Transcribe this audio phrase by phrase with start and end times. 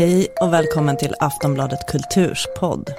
[0.00, 2.90] Hej och välkommen till Aftonbladet Kulturs podd.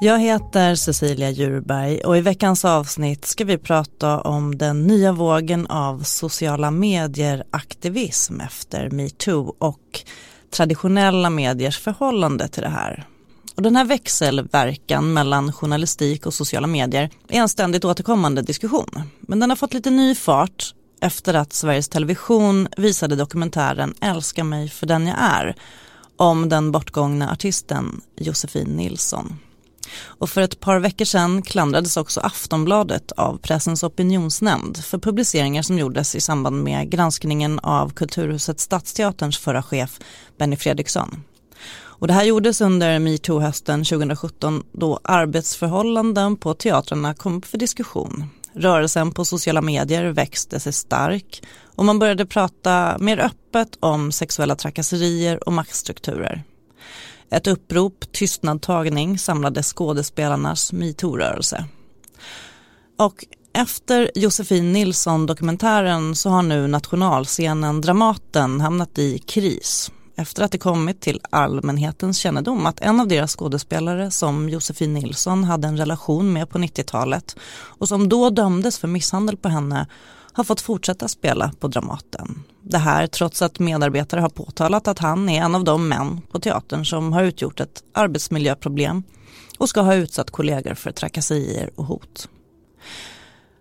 [0.00, 5.66] Jag heter Cecilia Djurberg och i veckans avsnitt ska vi prata om den nya vågen
[5.66, 10.00] av sociala medier-aktivism efter metoo och
[10.50, 13.06] traditionella mediers förhållande till det här.
[13.56, 19.02] Och den här växelverkan mellan journalistik och sociala medier är en ständigt återkommande diskussion.
[19.20, 24.68] Men den har fått lite ny fart efter att Sveriges Television visade dokumentären Älska mig
[24.68, 25.56] för den jag är
[26.18, 29.38] om den bortgångna artisten Josefin Nilsson.
[30.04, 35.78] Och för ett par veckor sedan klandrades också Aftonbladet av Pressens opinionsnämnd för publiceringar som
[35.78, 40.00] gjordes i samband med granskningen av Kulturhuset Stadsteaterns förra chef
[40.38, 41.24] Benny Fredriksson.
[41.74, 48.24] Och det här gjordes under metoo-hösten 2017 då arbetsförhållanden på teatrarna kom upp för diskussion.
[48.52, 51.42] Rörelsen på sociala medier växte sig stark
[51.76, 56.42] och man började prata mer öppet om sexuella trakasserier och maktstrukturer.
[57.30, 61.64] Ett upprop, tystnadtagning, samlade skådespelarnas metoo-rörelse.
[62.98, 70.58] Och efter Josefin Nilsson-dokumentären så har nu nationalscenen Dramaten hamnat i kris efter att det
[70.58, 76.32] kommit till allmänhetens kännedom att en av deras skådespelare som Josefin Nilsson hade en relation
[76.32, 79.86] med på 90-talet och som då dömdes för misshandel på henne
[80.32, 82.42] har fått fortsätta spela på Dramaten.
[82.62, 86.40] Det här trots att medarbetare har påtalat att han är en av de män på
[86.40, 89.02] teatern som har utgjort ett arbetsmiljöproblem
[89.58, 92.28] och ska ha utsatt kollegor för trakasserier och hot.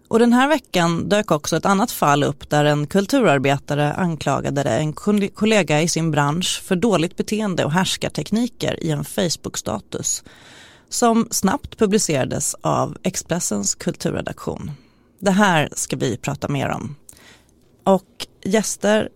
[0.07, 4.93] Och den här veckan dök också ett annat fall upp där en kulturarbetare anklagade en
[5.33, 10.23] kollega i sin bransch för dåligt beteende och härskartekniker i en Facebook-status
[10.89, 14.71] som snabbt publicerades av Expressens kulturredaktion.
[15.19, 16.95] Det här ska vi prata mer om.
[17.83, 19.09] Och gäster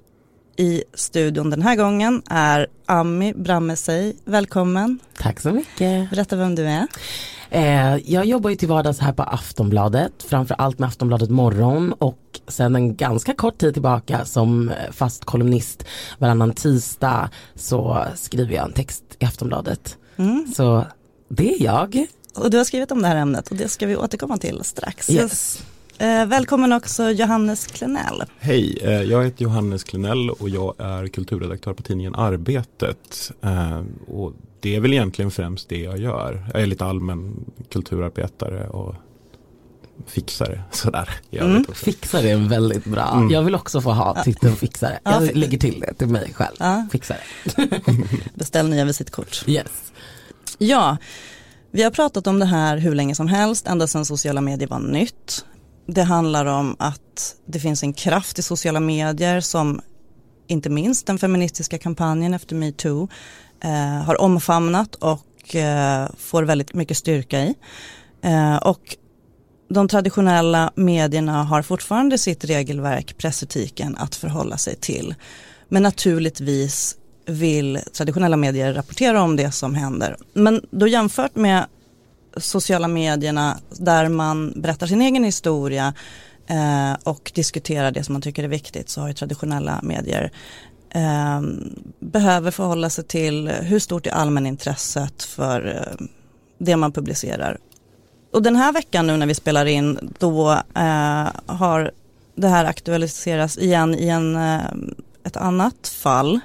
[0.57, 4.15] i studion den här gången är Ami Brammesej.
[4.25, 4.99] Välkommen.
[5.17, 6.09] Tack så mycket.
[6.09, 6.87] Berätta vem du är.
[7.53, 12.75] Eh, jag jobbar ju till vardags här på Aftonbladet, framförallt med Aftonbladet Morgon och sen
[12.75, 15.85] en ganska kort tid tillbaka som fast kolumnist
[16.19, 19.97] varannan tisdag så skriver jag en text i Aftonbladet.
[20.17, 20.47] Mm.
[20.55, 20.85] Så
[21.29, 22.05] det är jag.
[22.35, 25.09] Och du har skrivit om det här ämnet och det ska vi återkomma till strax.
[25.09, 25.63] Yes.
[25.97, 28.23] Eh, välkommen också Johannes Klenell.
[28.39, 33.31] Hej, eh, jag heter Johannes Klenell och jag är kulturredaktör på tidningen Arbetet.
[33.41, 36.49] Eh, och det är väl egentligen främst det jag gör.
[36.53, 38.95] Jag är lite allmän kulturarbetare och
[40.07, 40.63] fixare.
[40.71, 41.09] Sådär.
[41.31, 41.65] Mm.
[41.73, 43.11] Fixare är väldigt bra.
[43.13, 43.29] Mm.
[43.29, 44.99] Jag vill också få ha titeln fixare.
[45.03, 46.55] Jag ja, lägger till det till mig själv.
[46.59, 46.87] Ja.
[46.91, 47.19] Fixare.
[48.33, 49.43] Beställ nya visitkort.
[49.47, 49.91] Yes.
[50.57, 50.97] Ja,
[51.71, 54.79] vi har pratat om det här hur länge som helst, ända sedan sociala medier var
[54.79, 55.45] nytt.
[55.85, 59.81] Det handlar om att det finns en kraft i sociala medier som
[60.47, 63.07] inte minst den feministiska kampanjen efter metoo
[63.63, 67.55] Eh, har omfamnat och eh, får väldigt mycket styrka i.
[68.21, 68.97] Eh, och
[69.69, 75.15] de traditionella medierna har fortfarande sitt regelverk, pressetiken, att förhålla sig till.
[75.69, 80.17] Men naturligtvis vill traditionella medier rapportera om det som händer.
[80.33, 81.65] Men då jämfört med
[82.37, 85.93] sociala medierna där man berättar sin egen historia
[86.47, 90.31] eh, och diskuterar det som man tycker är viktigt så har ju traditionella medier
[90.95, 91.41] eh,
[91.99, 96.05] behöver förhålla sig till hur stort är allmänintresset för eh,
[96.57, 97.57] det man publicerar.
[98.31, 101.91] Och den här veckan nu när vi spelar in då eh, har
[102.35, 104.61] det här aktualiserats igen i en, eh,
[105.23, 106.39] ett annat fall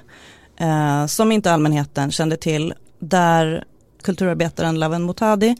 [0.59, 3.63] eh, som inte allmänheten kände till där
[4.01, 5.55] kulturarbetaren Laven Motadi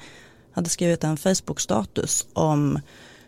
[0.52, 2.80] hade skrivit en Facebook-status om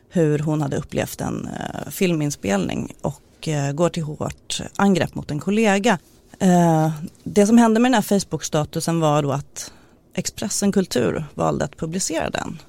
[0.09, 5.31] hur hon hade upplevt en eh, filminspelning och och eh, går till hårt angrepp mot
[5.31, 5.97] en kollega.
[6.39, 6.91] Eh,
[7.23, 9.71] det som hände med den här Facebook-statusen var då att
[10.13, 12.61] Expressen Kultur valde att publicera den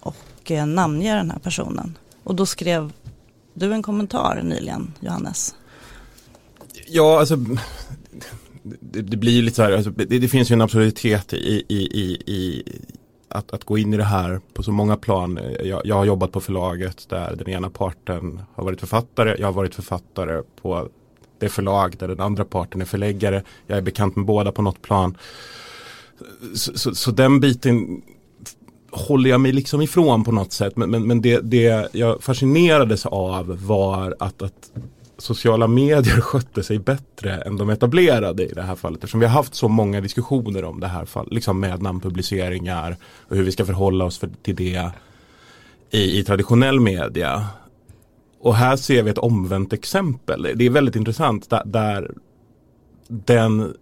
[0.00, 1.98] och eh, namnge den här personen.
[2.24, 2.92] Och då skrev
[3.54, 5.54] du en kommentar nyligen, Johannes.
[6.86, 7.36] Ja, alltså
[8.62, 11.64] det, det blir ju lite så här, alltså, det, det, finns ju en absurditet i,
[11.68, 12.62] i, i, i
[13.28, 15.40] att, att gå in i det här på så många plan.
[15.64, 19.36] Jag, jag, har jobbat på förlaget där den ena parten har varit författare.
[19.38, 20.88] Jag har varit författare på
[21.38, 23.42] det förlag där den andra parten är förläggare.
[23.66, 25.16] Jag är bekant med båda på något plan.
[26.54, 28.02] Så, så, så den biten
[28.90, 30.76] håller jag mig liksom ifrån på något sätt.
[30.76, 34.72] Men, men, men det, det jag fascinerades av var att, att
[35.18, 38.98] sociala medier skötte sig bättre än de etablerade i det här fallet.
[38.98, 42.96] Eftersom vi har haft så många diskussioner om det här fallet, liksom med namnpubliceringar
[43.28, 44.90] och hur vi ska förhålla oss för, till det
[45.90, 47.46] i, i traditionell media.
[48.40, 50.42] Och här ser vi ett omvänt exempel.
[50.54, 52.10] Det är väldigt intressant där, där
[53.08, 53.74] den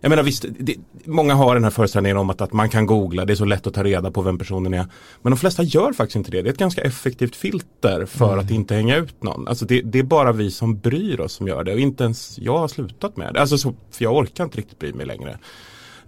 [0.00, 3.24] jag menar visst, det, många har den här föreställningen om att, att man kan googla,
[3.24, 4.86] det är så lätt att ta reda på vem personen är.
[5.22, 6.42] Men de flesta gör faktiskt inte det.
[6.42, 8.44] Det är ett ganska effektivt filter för mm.
[8.44, 9.48] att inte hänga ut någon.
[9.48, 12.38] Alltså det, det, är bara vi som bryr oss som gör det och inte ens
[12.38, 13.40] jag har slutat med det.
[13.40, 15.38] Alltså så, för jag orkar inte riktigt bry mig längre.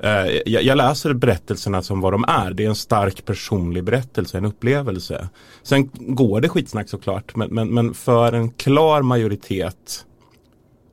[0.05, 0.11] Uh,
[0.47, 2.51] jag, jag, läser berättelserna som vad de är.
[2.51, 5.29] Det är en stark personlig berättelse, en upplevelse.
[5.63, 10.05] Sen går det skitsnack såklart, men, men, men för en klar majoritet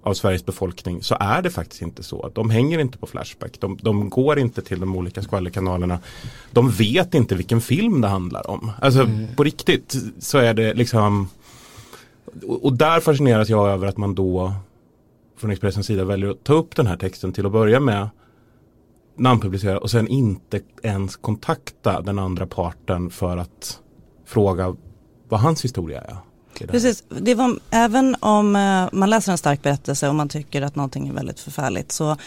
[0.06, 2.32] av Sveriges befolkning så är det faktiskt inte så.
[2.34, 3.60] De hänger inte på Flashback.
[3.60, 6.00] De, de går inte till de olika skvallerkanalerna.
[6.52, 8.72] De vet inte vilken film det handlar om.
[8.82, 9.36] Alltså mm.
[9.36, 11.30] på riktigt så är det liksom
[12.48, 14.54] och, och där fascineras jag över att man då
[15.38, 18.10] från Expressens sida väljer att ta upp den här texten till att börja med
[19.18, 23.80] namnpublicera och sen inte ens kontakta den andra parten för att
[24.26, 24.76] fråga
[25.30, 26.18] vad hans historia är.
[26.60, 30.76] Precis, det var, även om eh, man läser en stark berättelse och man tycker att
[30.76, 32.18] någonting är väldigt förfärligt så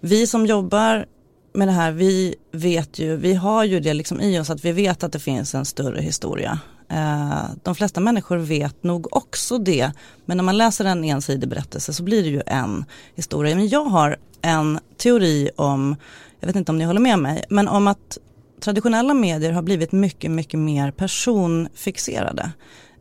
[0.00, 1.06] vi som jobbar
[1.52, 4.72] med det här, vi vet ju, vi har ju det liksom i oss att vi
[4.72, 6.58] vet att det finns en större historia.
[6.90, 9.92] Eh, de flesta människor vet nog också det,
[10.24, 12.84] men när man läser en ensidig berättelse så blir det ju en
[13.14, 13.56] historia.
[13.56, 15.96] Men jag har en teori om,
[16.40, 18.18] jag vet inte om ni håller med mig, men om att
[18.60, 22.52] traditionella medier har blivit mycket, mycket mer personfixerade.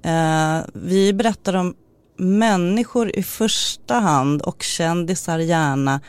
[0.08, 1.76] Eh, vi berättar om
[2.18, 6.02] människor i första hand och kändisar gärna.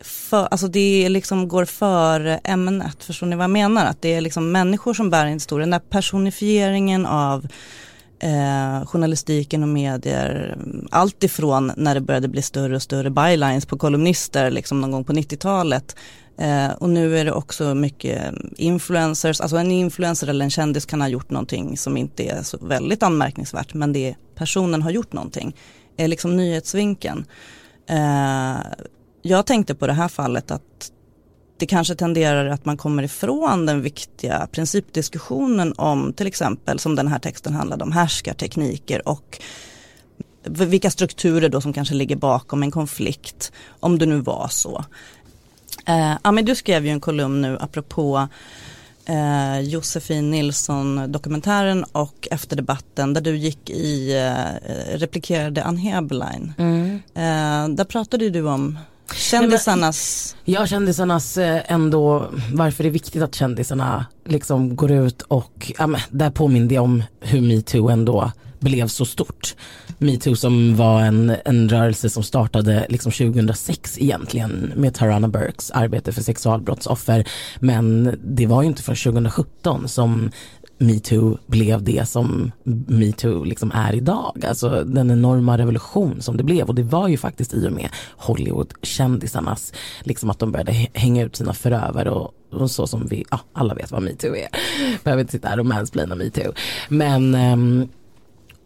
[0.00, 3.86] För, alltså det liksom går före ämnet, förstår ni vad jag menar?
[3.86, 5.62] Att det är liksom människor som bär en historia.
[5.62, 7.46] Den där personifieringen av
[8.18, 10.56] eh, journalistiken och medier,
[10.90, 15.04] allt ifrån när det började bli större och större bylines på kolumnister liksom någon gång
[15.04, 15.96] på 90-talet
[16.38, 21.00] Eh, och nu är det också mycket influencers, alltså en influencer eller en kändis kan
[21.00, 25.56] ha gjort någonting som inte är så väldigt anmärkningsvärt men det personen har gjort någonting,
[25.96, 27.24] är liksom nyhetsvinkeln.
[27.86, 28.56] Eh,
[29.22, 30.92] jag tänkte på det här fallet att
[31.58, 37.08] det kanske tenderar att man kommer ifrån den viktiga principdiskussionen om till exempel som den
[37.08, 39.40] här texten handlade om härskartekniker och
[40.44, 44.84] vilka strukturer då som kanske ligger bakom en konflikt om det nu var så.
[45.86, 48.28] Eh, ja, men du skrev ju en kolumn nu apropå
[49.06, 56.54] eh, Josefin Nilsson dokumentären och efter debatten där du gick i, eh, replikerade Ann Heberlein.
[56.58, 56.94] Mm.
[57.14, 58.78] Eh, där pratade du om
[59.14, 60.36] Kändisarnas?
[60.44, 65.86] Ja, kändisarnas eh, ändå, varför det är viktigt att kändisarna liksom går ut och, ja
[65.86, 69.56] men där påminner jag om hur metoo ändå blev så stort.
[69.98, 76.12] Metoo som var en, en rörelse som startade liksom 2006 egentligen med Tarana Burkes arbete
[76.12, 77.28] för sexualbrottsoffer.
[77.60, 80.30] Men det var ju inte förrän 2017 som
[80.82, 82.52] metoo blev det som
[82.86, 84.44] metoo liksom är idag.
[84.48, 87.88] Alltså den enorma revolution som det blev och det var ju faktiskt i och med
[88.16, 89.72] Hollywood-kändisarnas,
[90.02, 93.74] liksom att de började hänga ut sina förövare och, och så som vi, ja, alla
[93.74, 94.48] vet vad metoo är.
[95.04, 96.52] Behöver inte sitta här och mansplaina metoo.
[96.88, 97.88] Men um,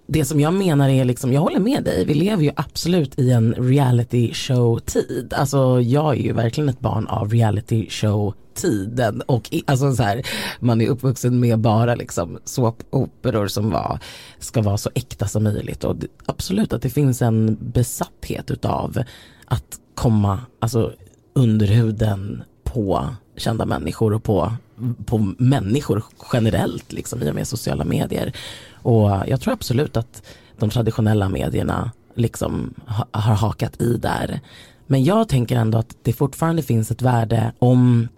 [0.06, 3.30] det som jag menar är liksom, jag håller med dig, vi lever ju absolut i
[3.30, 5.34] en reality show tid.
[5.36, 10.22] Alltså jag är ju verkligen ett barn av reality show tiden och alltså så här,
[10.60, 13.98] man är uppvuxen med bara liksom såpoperor som var,
[14.38, 19.02] ska vara så äkta som möjligt och absolut att det finns en besatthet utav
[19.44, 20.92] att komma alltså
[21.32, 24.52] under huden på kända människor och på,
[25.06, 28.32] på människor generellt liksom i och med sociala medier.
[28.86, 30.22] Och jag tror absolut att
[30.58, 34.40] de traditionella medierna liksom ha, har hakat i där.
[34.86, 38.08] Men jag tänker ändå att det fortfarande finns ett värde om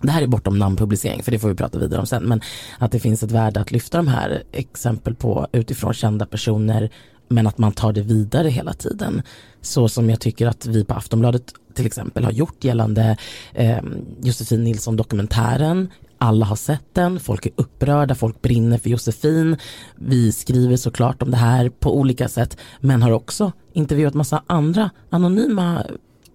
[0.00, 2.40] det här är bortom namnpublicering för det får vi prata vidare om sen men
[2.78, 6.90] att det finns ett värde att lyfta de här exempel på utifrån kända personer
[7.28, 9.22] men att man tar det vidare hela tiden.
[9.60, 13.16] Så som jag tycker att vi på Aftonbladet till exempel har gjort gällande
[13.54, 13.82] eh,
[14.22, 15.90] Josefin Nilsson dokumentären.
[16.18, 19.56] Alla har sett den, folk är upprörda, folk brinner för Josefin.
[19.96, 24.90] Vi skriver såklart om det här på olika sätt men har också intervjuat massa andra
[25.10, 25.86] anonyma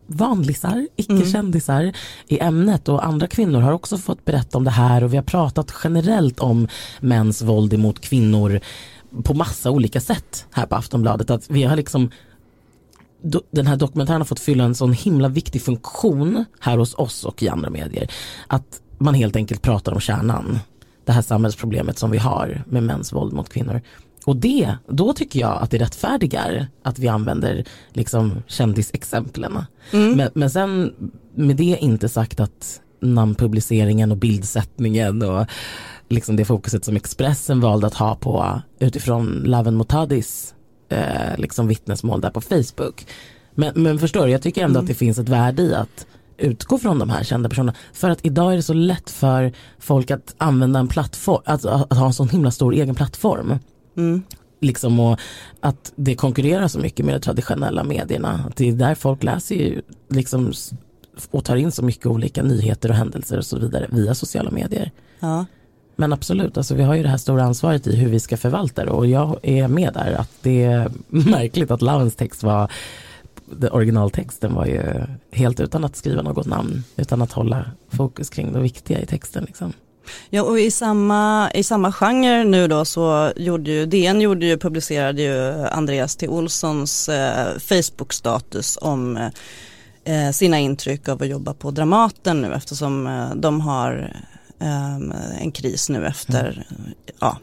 [0.07, 1.93] vanlisar, icke-kändisar mm.
[2.27, 5.23] i ämnet och andra kvinnor har också fått berätta om det här och vi har
[5.23, 6.67] pratat generellt om
[6.99, 8.59] mäns våld emot kvinnor
[9.23, 11.29] på massa olika sätt här på Aftonbladet.
[11.29, 12.09] Att vi har liksom
[13.51, 17.43] den här dokumentären har fått fylla en sån himla viktig funktion här hos oss och
[17.43, 18.11] i andra medier.
[18.47, 20.59] Att man helt enkelt pratar om kärnan.
[21.05, 23.81] Det här samhällsproblemet som vi har med mäns våld mot kvinnor.
[24.25, 29.63] Och det, då tycker jag att det rättfärdigar att vi använder liksom kändisexemplen.
[29.91, 30.17] Mm.
[30.17, 30.93] Men, men sen
[31.35, 35.45] med det inte sagt att namnpubliceringen och bildsättningen och
[36.09, 40.53] liksom det fokuset som Expressen valde att ha på utifrån Laven Motadis
[40.89, 43.05] eh, liksom vittnesmål där på Facebook.
[43.55, 44.83] Men, men förstår du, jag tycker ändå mm.
[44.83, 46.05] att det finns ett värde i att
[46.41, 47.77] utgå från de här kända personerna.
[47.93, 51.97] För att idag är det så lätt för folk att använda en plattform, att, att
[51.97, 53.59] ha en sån himla stor egen plattform.
[53.97, 54.23] Mm.
[54.61, 55.19] Liksom och
[55.59, 58.45] att det konkurrerar så mycket med de traditionella medierna.
[58.47, 60.53] Att det är där folk läser ju liksom
[61.31, 64.91] och tar in så mycket olika nyheter och händelser och så vidare via sociala medier.
[65.19, 65.45] Ja.
[65.95, 68.85] Men absolut, alltså vi har ju det här stora ansvaret i hur vi ska förvalta
[68.85, 72.71] det och jag är med där att det är märkligt att Lavens text var
[73.71, 74.81] originaltexten var ju
[75.31, 79.43] helt utan att skriva något namn, utan att hålla fokus kring det viktiga i texten.
[79.43, 79.73] Liksom.
[80.29, 84.57] Ja och i samma, i samma genre nu då så gjorde ju DN gjorde ju,
[84.57, 86.27] publicerade ju Andreas T.
[86.27, 89.17] Olssons eh, Facebook-status om
[90.03, 94.13] eh, sina intryck av att jobba på Dramaten nu eftersom eh, de har
[94.61, 96.91] Ehm, en kris nu efter, mm.
[97.19, 97.37] ja,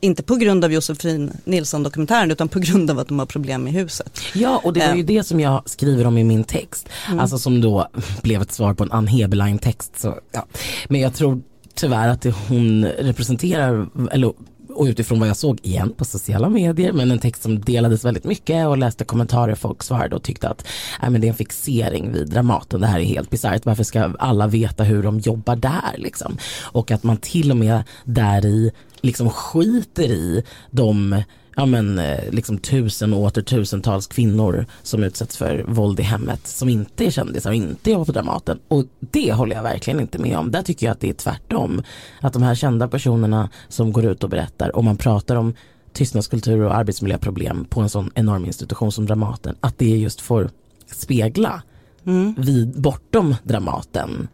[0.00, 3.72] inte på grund av Josefin Nilsson-dokumentären utan på grund av att de har problem med
[3.72, 4.20] huset.
[4.34, 5.06] Ja och det var ju ehm.
[5.06, 6.88] det som jag skriver om i min text.
[7.08, 7.20] Mm.
[7.20, 7.88] Alltså som då
[8.22, 10.04] blev ett svar på en Ann Heberlein-text.
[10.32, 10.46] ja.
[10.88, 11.42] Men jag tror
[11.74, 14.32] tyvärr att det hon representerar, eller
[14.76, 18.24] och utifrån vad jag såg igen på sociala medier men en text som delades väldigt
[18.24, 20.66] mycket och läste kommentarer folk svarade och tyckte att
[21.02, 24.12] äh, men det är en fixering vid Dramaten, det här är helt bisarrt, varför ska
[24.18, 26.36] alla veta hur de jobbar där liksom?
[26.62, 31.22] Och att man till och med där i liksom skiter i de
[31.56, 36.46] ja men eh, liksom tusen och åter tusentals kvinnor som utsätts för våld i hemmet
[36.46, 38.58] som inte är kändisar och inte jobbar på Dramaten.
[38.68, 40.50] Och det håller jag verkligen inte med om.
[40.50, 41.82] Där tycker jag att det är tvärtom.
[42.20, 45.54] Att de här kända personerna som går ut och berättar och man pratar om
[45.92, 50.50] tystnadskultur och arbetsmiljöproblem på en sån enorm institution som Dramaten, att det just får
[50.86, 51.62] spegla
[52.04, 52.34] mm.
[52.38, 54.28] vid, bortom Dramaten.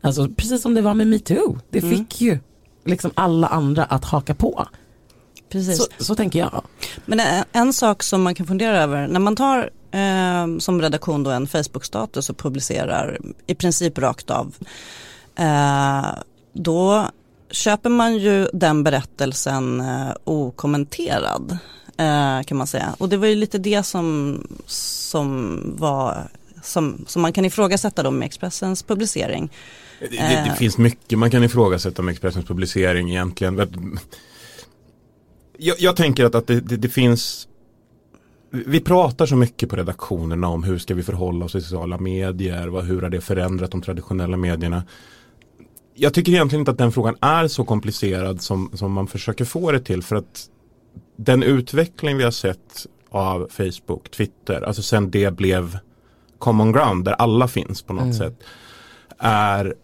[0.00, 1.96] Alltså precis som det var med metoo, det mm.
[1.96, 2.38] fick ju
[2.84, 4.68] liksom alla andra att haka på.
[5.48, 5.78] Precis.
[5.78, 6.62] Så, så tänker jag.
[7.06, 11.22] Men en, en, sak som man kan fundera över, när man tar eh, som redaktion
[11.22, 14.54] då en Facebook-status och publicerar i princip rakt av,
[15.36, 16.06] eh,
[16.52, 17.08] då
[17.50, 21.58] köper man ju den berättelsen eh, okommenterad
[21.96, 22.94] eh, kan man säga.
[22.98, 26.28] Och det var ju lite det som, som var
[26.62, 29.50] som, som man kan ifrågasätta då med Expressens publicering.
[30.10, 30.54] Det, det, det eh.
[30.54, 33.56] finns mycket man kan ifrågasätta med Expressens publicering egentligen
[35.58, 37.48] jag, jag tänker att, att det, det, det, finns
[38.50, 42.68] vi pratar så mycket på redaktionerna om hur ska vi förhålla oss till sociala medier,
[42.68, 44.82] vad, hur har det förändrat de traditionella medierna.
[45.94, 49.72] Jag tycker egentligen inte att den frågan är så komplicerad som, som man försöker få
[49.72, 50.48] det till för att
[51.16, 55.78] den utveckling vi har sett av Facebook, Twitter, alltså sen det blev
[56.38, 58.14] common ground där alla finns på något mm.
[58.14, 58.42] sätt
[59.18, 59.74] är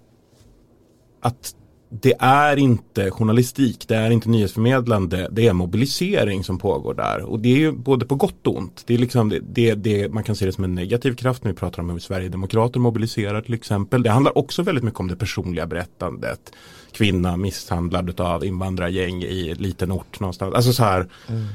[1.20, 1.54] att
[1.92, 7.22] det är inte journalistik, det är inte nyhetsförmedlande, det är mobilisering som pågår där.
[7.22, 8.82] Och det är ju både på gott och ont.
[8.86, 11.52] Det är liksom det, det, det, man kan se det som en negativ kraft när
[11.52, 14.02] vi pratar om hur Sverigedemokrater mobiliserar till exempel.
[14.02, 16.52] Det handlar också väldigt mycket om det personliga berättandet.
[16.92, 20.54] Kvinna misshandlad av invandrargäng i liten ort någonstans.
[20.54, 21.08] Alltså så här.
[21.28, 21.46] Mm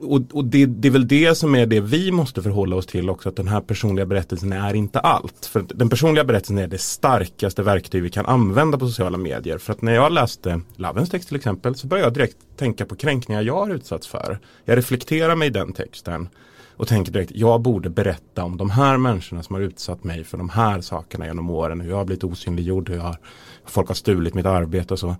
[0.00, 3.10] och, och det, det, är väl det som är det vi måste förhålla oss till
[3.10, 5.46] också att den här personliga berättelsen är inte allt.
[5.46, 9.58] För den personliga berättelsen är det starkaste verktyg vi kan använda på sociala medier.
[9.58, 12.96] För att när jag läste Lavens text till exempel så började jag direkt tänka på
[12.96, 14.38] kränkningar jag har utsatts för.
[14.64, 16.28] Jag reflekterar mig i den texten
[16.76, 20.38] och tänker direkt jag borde berätta om de här människorna som har utsatt mig för
[20.38, 21.80] de här sakerna genom åren.
[21.80, 23.16] Hur jag har blivit osynliggjord, hur jag,
[23.64, 25.16] folk har stulit mitt arbete och så.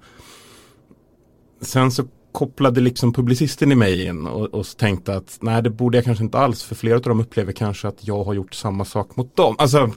[1.60, 5.98] Sen så kopplade liksom publicisten i mig in och, och tänkte att nej det borde
[5.98, 8.84] jag kanske inte alls för flera av dem upplever kanske att jag har gjort samma
[8.84, 9.56] sak mot dem.
[9.58, 9.90] Alltså,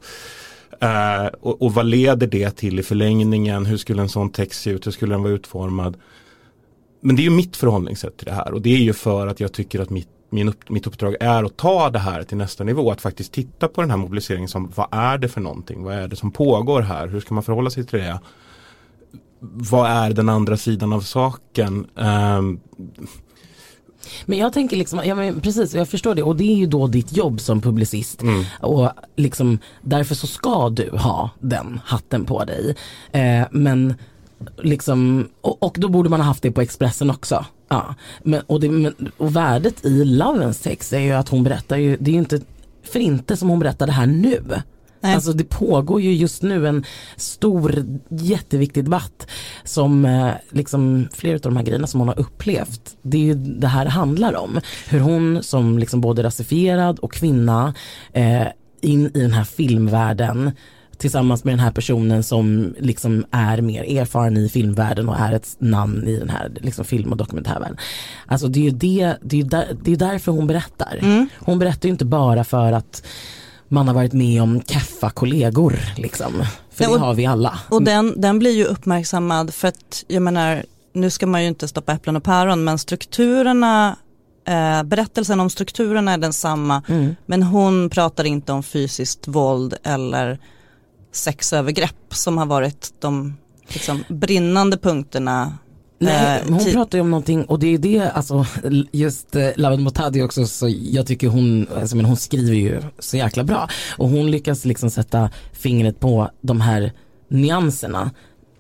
[0.82, 3.65] eh, och, och, vad leder det till i förlängningen?
[3.65, 4.88] Hur skulle en sån text se ut?
[4.88, 5.98] Hur skulle den vara utformad?
[7.01, 9.39] Men det är ju mitt förhållningssätt till det här och det är ju för att
[9.39, 12.63] jag tycker att mitt, min upp, mitt uppdrag är att ta det här till nästa
[12.63, 12.92] nivå.
[12.92, 15.84] Att faktiskt titta på den här mobiliseringen som vad är det för någonting?
[15.84, 17.08] Vad är det som pågår här?
[17.08, 18.20] Hur ska man förhålla sig till det?
[19.53, 21.87] Vad är den andra sidan av saken?
[21.95, 22.59] Um,
[24.25, 26.87] men jag tänker liksom, ja men precis jag förstår det och det är ju då
[26.87, 28.45] ditt jobb som publicist mm.
[28.59, 32.75] och liksom därför så ska du ha den hatten på dig.
[33.11, 33.93] Eh, men
[34.57, 37.45] liksom, och, och, då borde man ha haft det på Expressen också.
[37.67, 37.95] Ja.
[38.23, 41.97] Men, och, det, men, och värdet i Lovens text är ju att hon berättar ju,
[41.99, 42.41] det är ju inte
[42.83, 44.43] för inte som hon berättar det här nu.
[45.05, 45.15] Nej.
[45.15, 46.85] Alltså det pågår ju just nu en
[47.15, 49.27] stor jätteviktig debatt
[49.63, 52.97] som eh, liksom flera av de här grejerna som hon har upplevt.
[53.01, 54.59] Det är ju det här handlar om.
[54.89, 57.74] Hur hon som liksom både rasifierad och kvinna
[58.13, 58.47] eh,
[58.81, 60.51] in i den här filmvärlden
[60.97, 65.55] tillsammans med den här personen som liksom är mer erfaren i filmvärlden och är ett
[65.59, 67.77] namn i den här liksom film och dokumentärvärlden.
[68.25, 71.00] Alltså det är ju det, det är, där, det är därför hon berättar.
[71.01, 71.27] Mm.
[71.39, 73.05] Hon berättar ju inte bara för att
[73.67, 76.31] man har varit med om kaffa kollegor liksom.
[76.72, 77.60] För Ja, det och- har vi alla.
[77.69, 81.67] Och den, den blir ju uppmärksammad för att jag menar, nu ska man ju inte
[81.67, 83.95] stoppa äpplen och päron men strukturerna,
[84.48, 87.15] eh, berättelsen om strukturerna är densamma Mm.
[87.25, 90.39] men hon pratar inte om fysiskt våld eller
[91.12, 95.53] sexövergrepp som har varit de liksom, brinnande punkterna.
[95.99, 98.45] Nej, eh, hon ti- pratar ju om någonting och det är det, alltså
[98.91, 103.17] just eh, Lawen Motadi också, så jag tycker hon, alltså, men hon skriver ju så
[103.17, 106.91] jäkla bra och hon lyckas liksom sätta fingret på de här
[107.27, 108.11] nyanserna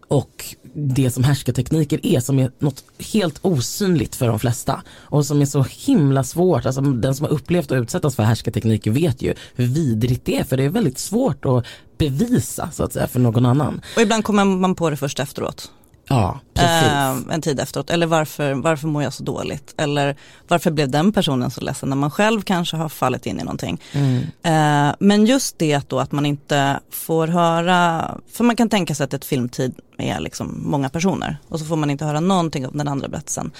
[0.07, 5.41] och det som härskartekniker är som är något helt osynligt för de flesta och som
[5.41, 9.33] är så himla svårt, alltså den som har upplevt att utsättas för härskartekniker vet ju
[9.55, 11.65] hur vidrigt det är för det är väldigt svårt att
[11.97, 13.81] bevisa så att säga för någon annan.
[13.95, 15.71] Och ibland kommer man på det först efteråt.
[16.07, 16.87] Ja, precis.
[16.87, 17.89] Eh, en tid efteråt.
[17.89, 19.73] Eller varför, varför mår jag så dåligt?
[19.77, 20.15] Eller
[20.47, 23.81] varför blev den personen så ledsen när man själv kanske har fallit in i någonting.
[23.91, 24.21] Mm.
[24.43, 29.03] Eh, men just det då att man inte får höra, för man kan tänka sig
[29.03, 32.77] att ett filmtid är liksom många personer och så får man inte höra någonting om
[32.77, 33.51] den andra berättelsen.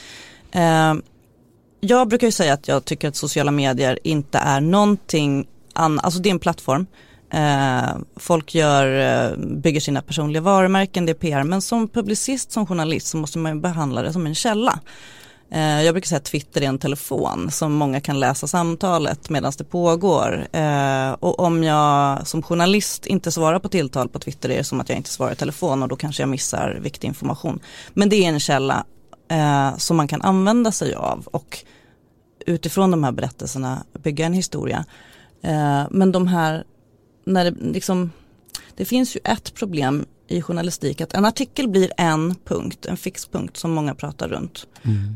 [0.51, 0.93] Eh,
[1.79, 6.19] jag brukar ju säga att jag tycker att sociala medier inte är någonting annat, alltså
[6.19, 6.85] det är en plattform.
[7.29, 8.87] Eh, folk gör,
[9.31, 13.37] eh, bygger sina personliga varumärken, det är PR, men som publicist, som journalist så måste
[13.37, 14.79] man ju behandla det som en källa.
[15.51, 19.51] Eh, jag brukar säga att Twitter är en telefon som många kan läsa samtalet medan
[19.57, 20.47] det pågår.
[20.51, 24.81] Eh, och om jag som journalist inte svarar på tilltal på Twitter är det som
[24.81, 27.59] att jag inte svarar i telefon och då kanske jag missar viktig information.
[27.93, 28.85] Men det är en källa
[29.31, 31.57] eh, som man kan använda sig av och
[32.45, 34.85] utifrån de här berättelserna bygga en historia.
[35.43, 36.63] Eh, men de här,
[37.25, 38.11] när det liksom,
[38.75, 43.57] det finns ju ett problem i journalistik att en artikel blir en punkt, en fixpunkt
[43.57, 44.67] som många pratar runt.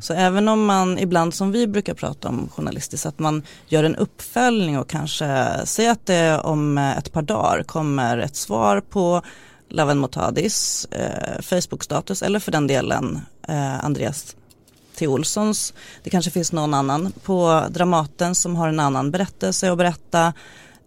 [0.02, 3.96] Så även om man ibland som vi brukar prata om journalistiskt att man gör en
[3.96, 9.22] uppföljning och kanske säger att det om ett par dagar kommer ett svar på
[9.70, 14.36] Laven Motadis eh, Facebook-status eller för den delen eh, Andreas
[14.96, 15.08] T.
[15.08, 15.74] Olssons.
[16.04, 20.34] Det kanske finns någon annan på Dramaten som har en annan berättelse att berätta.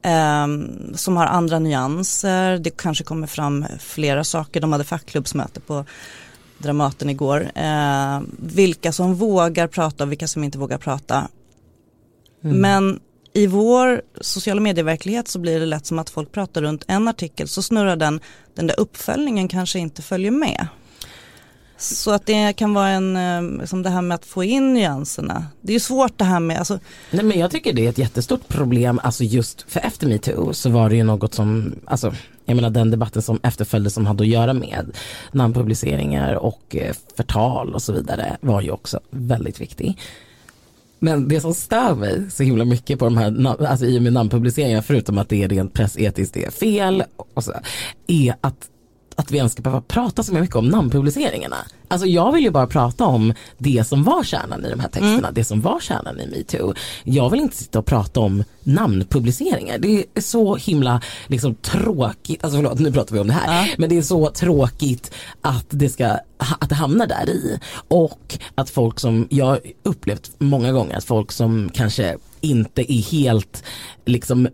[0.02, 2.58] Ehm, som har andra nyanser.
[2.58, 4.60] Det kanske kommer fram flera saker.
[4.60, 5.84] De hade fackklubbsmöte på
[6.58, 7.50] Dramaten igår.
[7.54, 11.28] Eh, vilka som vågar prata och vilka som inte vågar prata.
[12.44, 13.00] Men
[13.32, 17.48] i vår sociala medieverklighet så blir det lätt som att folk pratar runt en artikel
[17.48, 18.20] så snurrar den,
[18.54, 20.66] den där uppföljningen kanske inte följer med.
[21.82, 23.14] Så att det kan vara en,
[23.58, 25.46] liksom som det här med att få in nyanserna.
[25.60, 26.78] Det är ju svårt det här med, alltså,
[27.10, 30.70] Nej men jag tycker det är ett jättestort problem, alltså just för efter metoo så
[30.70, 32.14] var det ju något som, alltså
[32.44, 34.96] jag menar den debatten som efterföljde som hade att göra med
[35.32, 39.98] namnpubliceringar och eh, förtal och så vidare var ju också väldigt viktig.
[40.98, 44.12] Men det som stör mig så himla mycket på de här, alltså i och med
[44.12, 47.52] namnpubliceringar, förutom att det är rent pressetiskt det är fel, och så,
[48.06, 48.68] är att
[49.16, 51.56] att vi ens ska behöva prata så mycket om namnpubliceringarna.
[51.88, 55.30] Alltså jag vill ju bara prata om det som var kärnan i de här texterna,
[55.32, 56.74] det som var kärnan i metoo.
[57.04, 59.78] Jag vill inte sitta och prata om namnpubliceringar.
[59.78, 63.88] Det är så himla liksom, tråkigt, alltså förlåt nu pratar vi om det här, men
[63.88, 66.18] det är så tråkigt att det ska
[66.60, 67.58] att det hamnar där i.
[67.88, 73.02] Och att folk som, jag har upplevt många gånger att folk som kanske inte är
[73.02, 73.64] helt
[74.04, 74.48] liksom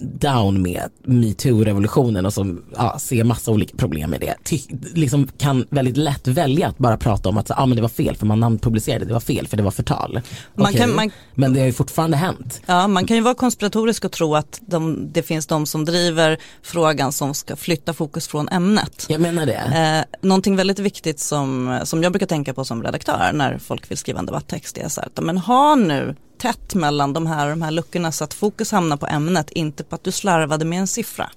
[0.00, 4.58] down med metoo-revolutionen och som ja, ser massa olika problem med det, ty,
[4.94, 8.16] liksom kan väldigt lätt välja att bara prata om att ah, men det var fel
[8.16, 10.20] för man namnpublicerade, det var fel för det var förtal.
[10.54, 12.60] Man Okej, kan- man- Men det har ju fortfarande hänt.
[12.66, 16.38] ja, man kan ju vara konspiratorisk och tro att de, det finns de som driver
[16.62, 19.06] frågan som ska flytta fokus från ämnet.
[19.08, 20.04] Jag menar det.
[20.04, 23.98] Eh, någonting väldigt viktigt som, som jag brukar tänka på som redaktör när folk vill
[23.98, 27.70] skriva en debatttext är så här, men ha nu tätt mellan de här, de här
[27.70, 31.30] luckorna så att fokus hamnar på ämnet, inte på att du slarvade med en siffra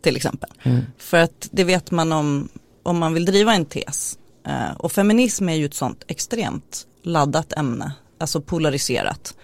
[0.00, 0.50] till exempel.
[0.98, 2.48] För att det vet man om,
[2.82, 4.18] om man vill driva en tes.
[4.46, 9.34] Eh, och feminism är ju ett sånt extremt laddat ämne, alltså polariserat.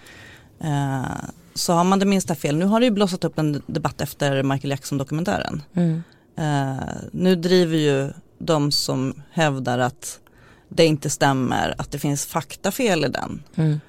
[0.59, 4.01] Eh, så har man det minsta fel, nu har det ju blossat upp en debatt
[4.01, 5.63] efter Michael Jackson-dokumentären.
[6.37, 10.19] Eh, nu driver ju de som hävdar att
[10.69, 13.43] det inte stämmer, att det finns faktafel i den.
[13.55, 13.79] Mm.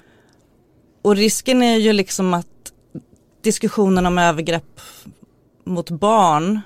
[1.03, 2.47] Och risken är ju liksom att
[3.41, 4.81] diskussionen om övergrepp
[5.63, 6.61] mot barn,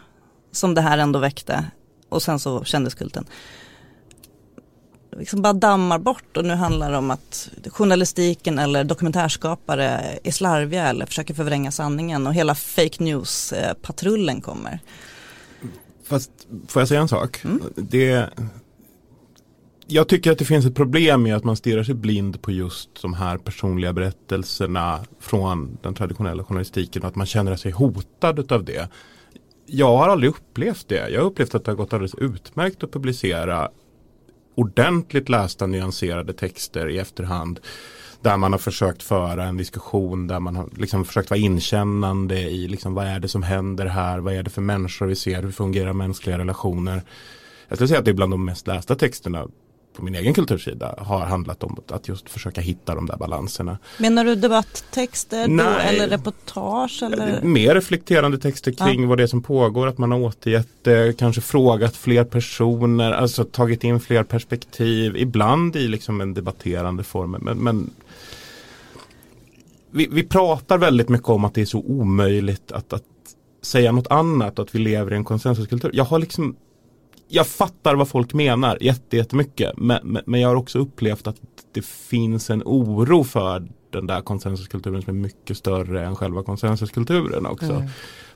[0.52, 1.66] som det här ändå väckte,
[2.10, 3.26] och sen så kändiskulten,
[5.18, 10.88] liksom bara dammar bort och nu handlar det om att journalistiken eller dokumentärskapare är slarviga
[10.88, 14.80] eller försöker förvränga sanningen och hela fake news-patrullen kommer.
[16.04, 16.32] Fast
[16.68, 17.42] får jag säga en sak?
[17.76, 18.30] Det,
[19.88, 23.02] jag tycker att det finns ett problem med att man stirrar sig blind på just
[23.02, 28.64] de här personliga berättelserna från den traditionella journalistiken och att man känner sig hotad av
[28.64, 28.90] det.
[29.66, 31.10] Jag har aldrig upplevt det.
[31.10, 33.70] Jag har upplevt att det har gått alldeles utmärkt att publicera
[34.56, 37.60] ordentligt lästa nyanserade texter i efterhand.
[38.22, 42.68] Där man har försökt föra en diskussion där man har liksom försökt vara inkännande i
[42.68, 45.52] liksom vad är det som händer här, vad är det för människor vi ser, hur
[45.52, 47.04] fungerar mänskliga relationer.
[47.68, 49.48] Jag skulle säga att det är bland de mest lästa texterna
[49.98, 53.78] på min egen kultursida har handlat om att just försöka hitta de där balanserna.
[53.98, 57.04] Menar du debatttexter då, eller reportage?
[57.04, 57.42] Eller?
[57.42, 59.08] Mer reflekterande texter kring ja.
[59.10, 63.84] vad det är som pågår, att man har återgett kanske frågat fler personer, alltså tagit
[63.84, 67.32] in fler perspektiv, ibland i liksom en debatterande form.
[67.42, 67.90] Men, men
[69.92, 73.04] vi, vi, pratar väldigt mycket om att det är så omöjligt att, att
[73.62, 75.92] säga något annat, att vi lever i en konsensuskultur.
[75.94, 76.56] Jag har liksom
[77.28, 78.78] jag fattar vad folk menar
[79.10, 79.72] jättemycket.
[79.78, 81.36] Men, men, men jag har också upplevt att
[81.74, 87.46] det finns en oro för den där konsensuskulturen som är mycket större än själva konsensuskulturen
[87.46, 87.74] också.
[87.74, 87.88] Mm.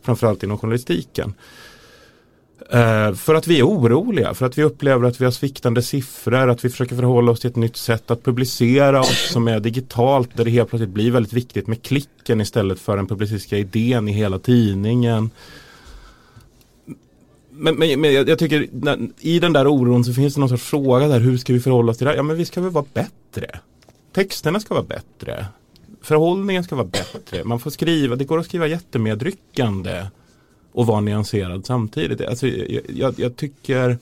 [0.01, 1.33] Framförallt inom journalistiken.
[2.61, 6.49] Uh, för att vi är oroliga, för att vi upplever att vi har sviktande siffror,
[6.49, 10.29] att vi försöker förhålla oss till ett nytt sätt att publicera oss som är digitalt
[10.37, 14.11] där det helt plötsligt blir väldigt viktigt med klicken istället för den publicistiska idén i
[14.11, 15.29] hela tidningen
[17.51, 20.49] men, men, men jag, jag, tycker när, i den där oron så finns det någon
[20.49, 22.17] sorts fråga där hur ska vi förhålla oss till det här?
[22.17, 23.59] Ja men vi ska väl vara bättre.
[24.13, 25.45] Texterna ska vara bättre.
[26.01, 27.43] Förhållningen ska vara bättre.
[27.43, 30.05] Man får skriva, det går att skriva jättemedryckande
[30.71, 32.21] och vara nyanserad samtidigt.
[32.21, 33.97] Alltså, jag, jag, jag tycker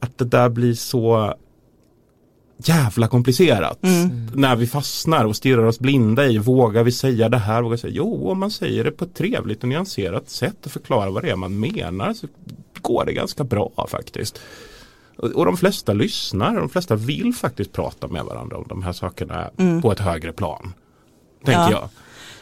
[0.00, 1.34] att det där blir så
[2.56, 3.84] jävla komplicerat.
[3.84, 4.30] Mm.
[4.34, 7.62] När vi fastnar och stirrar oss blinda i, vågar vi säga det här?
[7.62, 11.10] Vågar säga, jo, om man säger det på ett trevligt och nyanserat sätt och förklarar
[11.10, 12.26] vad det är man menar så
[12.80, 14.40] går det ganska bra faktiskt.
[15.16, 18.92] Och, och de flesta lyssnar, de flesta vill faktiskt prata med varandra om de här
[18.92, 19.82] sakerna mm.
[19.82, 20.72] på ett högre plan.
[21.44, 21.70] Tänker ja.
[21.70, 21.88] jag.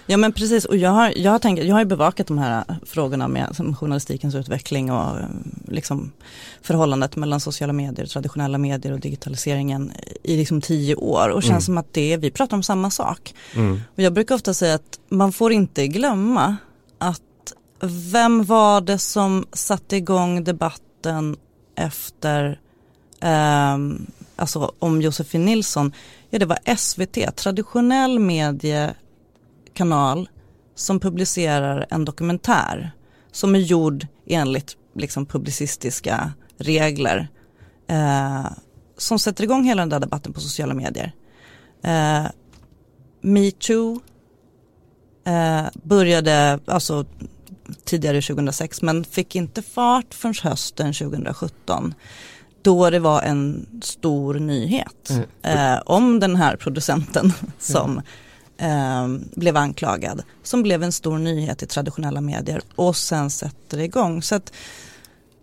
[0.06, 3.28] Ja men precis och jag har, jag har, tänkt, jag har bevakat de här frågorna
[3.28, 5.16] med journalistikens utveckling och
[5.68, 6.12] liksom
[6.62, 11.60] förhållandet mellan sociala medier, traditionella medier och digitaliseringen i liksom tio år och känns mm.
[11.60, 13.34] som att det, vi pratar om samma sak.
[13.54, 13.80] Mm.
[13.96, 16.56] Och jag brukar ofta säga att man får inte glömma
[16.98, 17.20] att
[18.12, 21.36] vem var det som satte igång debatten
[21.76, 22.60] efter
[23.20, 23.78] eh,
[24.36, 25.92] alltså om Josefin Nilsson,
[26.30, 28.94] ja det var SVT, traditionell medie
[29.74, 30.28] kanal
[30.74, 32.92] som publicerar en dokumentär
[33.32, 37.28] som är gjord enligt liksom, publicistiska regler
[37.88, 38.46] eh,
[38.96, 41.12] som sätter igång hela den där debatten på sociala medier.
[41.82, 42.26] Eh,
[43.20, 44.00] Metoo
[45.24, 47.04] eh, började alltså
[47.84, 51.94] tidigare 2006 men fick inte fart förrän hösten 2017
[52.62, 55.24] då det var en stor nyhet mm.
[55.42, 58.02] eh, om den här producenten som mm
[58.58, 63.84] eh, blev anklagad som blev en stor nyhet i traditionella medier och sen sätter det
[63.84, 64.22] igång.
[64.22, 64.52] Så att,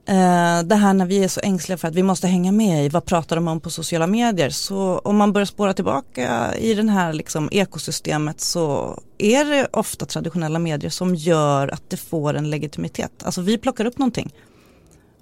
[0.06, 2.90] eh, det här när vi är så ängsliga för att vi måste hänga med i
[2.90, 6.90] vad pratar de om på sociala medier så om man börjar spåra tillbaka i den
[6.90, 12.50] här liksom ekosystemet så är det ofta traditionella medier som gör att det får en
[12.50, 13.24] legitimitet.
[13.24, 14.34] Alltså vi plockar upp någonting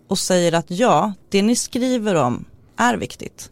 [0.08, 2.46] och säger att ja, det ni skriver om
[2.78, 3.52] är viktigt.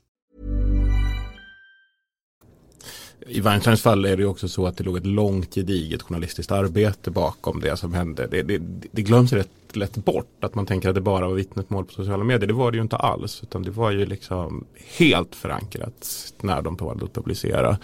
[3.27, 7.11] I Weinsteins fall är det också så att det låg ett långt gediget journalistiskt arbete
[7.11, 8.27] bakom det som hände.
[8.31, 11.85] Det, det, det glöms rätt lätt bort att man tänker att det bara var vittnesmål
[11.85, 12.47] på sociala medier.
[12.47, 14.65] Det var det ju inte alls utan det var ju liksom
[14.97, 17.77] helt förankrat när de valde att publicera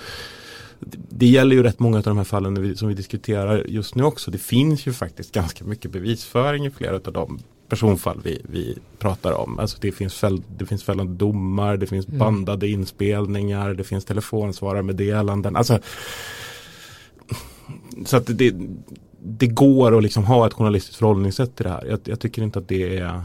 [1.10, 4.32] det gäller ju rätt många av de här fallen som vi diskuterar just nu också.
[4.32, 9.32] Det finns ju faktiskt ganska mycket bevisföring i flera av de personfall vi, vi pratar
[9.32, 9.60] om.
[9.60, 12.20] Alltså det finns, fäll, det finns fällande domar, det finns mm.
[12.20, 15.56] bandade inspelningar, det finns telefonsvararmeddelanden.
[15.56, 15.80] Alltså,
[18.06, 18.56] så att det,
[19.20, 21.86] det går att liksom ha ett journalistiskt förhållningssätt till det här.
[21.86, 23.22] Jag, jag tycker inte att det är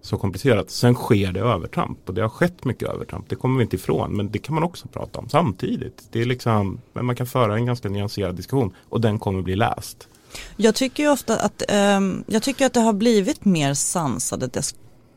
[0.00, 0.70] så komplicerat.
[0.70, 3.28] Sen sker det övertramp och det har skett mycket övertramp.
[3.28, 6.08] Det kommer vi inte ifrån men det kan man också prata om samtidigt.
[6.12, 9.56] Det är liksom, men man kan föra en ganska nyanserad diskussion och den kommer bli
[9.56, 10.08] läst.
[10.56, 14.62] Jag tycker ju ofta att, um, jag tycker att det har blivit mer sansade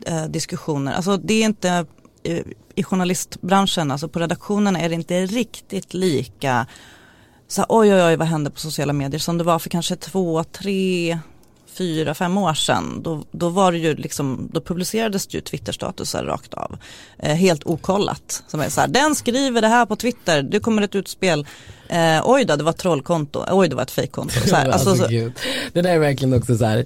[0.06, 0.94] eh, diskussioner.
[0.94, 1.86] Alltså det är inte
[2.24, 2.46] eh,
[2.76, 6.66] i journalistbranschen, alltså på redaktionerna är det inte riktigt lika
[7.48, 10.44] så oj oj oj vad hände på sociala medier som det var för kanske två,
[10.44, 11.20] tre,
[11.74, 13.02] fyra, fem år sedan.
[13.04, 16.78] Då, då var det ju liksom, då publicerades det ju Twitter-statusar rakt av.
[17.20, 18.44] Eh, helt okollat.
[18.48, 21.46] Som är så här, den skriver det här på Twitter, det kommer ett utspel.
[21.88, 24.40] Eh, oj då, det var ett trollkonto, oj det var ett fejkkonto.
[24.48, 25.32] Så här, alltså, alltså, så,
[25.74, 26.86] det där är verkligen också så här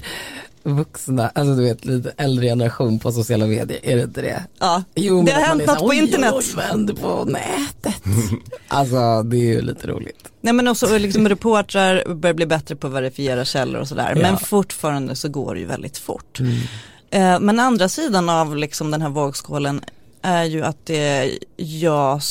[0.66, 4.44] vuxna, alltså du vet lite äldre generation på sociala medier, är det inte det?
[4.60, 6.34] ja, Jo, det har hänt något på internet.
[6.36, 8.04] Oj, vad händer på nätet?
[8.68, 10.30] alltså det är ju lite roligt.
[10.42, 14.14] Nej men också liksom reportrar börjar bli bättre på att verifiera källor och sådär.
[14.16, 14.22] Ja.
[14.22, 16.40] Men fortfarande så går det ju väldigt fort.
[16.40, 16.52] Mm.
[17.10, 19.82] Eh, men andra sidan av liksom den här vågskålen
[20.22, 22.22] är ju att det jag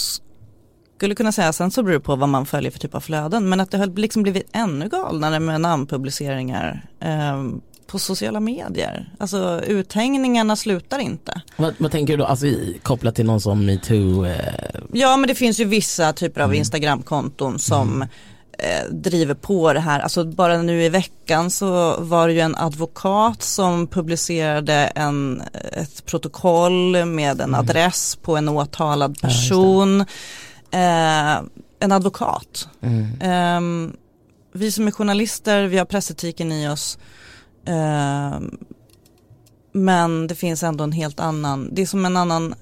[0.96, 3.48] skulle kunna säga, sen så beror det på vad man följer för typ av flöden,
[3.48, 7.42] men att det har liksom blivit ännu galnare med namnpubliceringar eh,
[7.86, 9.12] på sociala medier.
[9.18, 11.40] Alltså uthängningarna slutar inte.
[11.56, 12.46] Vad, vad tänker du då, alltså
[12.82, 14.24] kopplat till någon som metoo?
[14.26, 14.54] Eh,
[14.92, 18.02] Ja men det finns ju vissa typer av Instagramkonton som
[18.58, 20.00] eh, driver på det här.
[20.00, 25.42] Alltså bara nu i veckan så var det ju en advokat som publicerade en,
[25.72, 30.00] ett protokoll med en adress på en åtalad Ja, person.
[30.70, 31.34] eh,
[31.80, 32.68] en advokat.
[32.82, 33.20] mm.
[33.20, 33.96] Ehm,
[34.56, 36.98] vi som är journalister, vi har pressetiken i oss.
[37.64, 38.58] Ehm,
[39.72, 42.54] men det finns ändå en helt annan, det är som en annan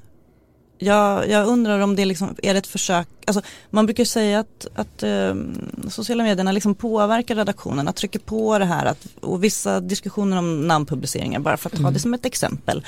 [0.79, 4.67] jag, jag undrar om det liksom, är det ett försök, alltså man brukar säga att,
[4.75, 10.37] att ehm, sociala medierna liksom påverkar redaktionerna, trycker på det här att, och vissa diskussioner
[10.37, 12.87] om namnpubliceringar, bara för att ta det som ett exempel.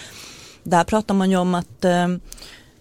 [0.62, 2.20] Där pratar man ju om att ehm,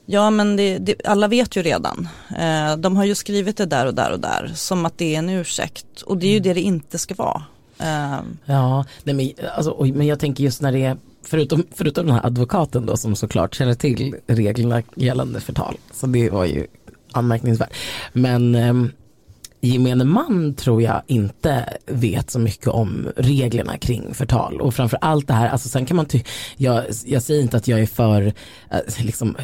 [0.05, 2.07] Ja men det, det, alla vet ju redan.
[2.39, 5.19] Eh, de har ju skrivit det där och där och där som att det är
[5.19, 7.43] en ursäkt och det är ju det det inte ska vara.
[7.79, 8.37] Um.
[8.45, 12.15] Ja, nej, men, alltså, oj, men jag tänker just när det är, förutom, förutom den
[12.15, 16.67] här advokaten då som såklart känner till reglerna gällande förtal, så det var ju
[17.11, 17.73] anmärkningsvärt.
[18.13, 18.91] Men ehm,
[19.61, 25.27] gemene man tror jag inte vet så mycket om reglerna kring förtal och framför allt
[25.27, 26.23] det här, alltså sen kan man ty-
[26.57, 28.33] jag, jag säger inte att jag är för
[28.71, 29.35] eh, liksom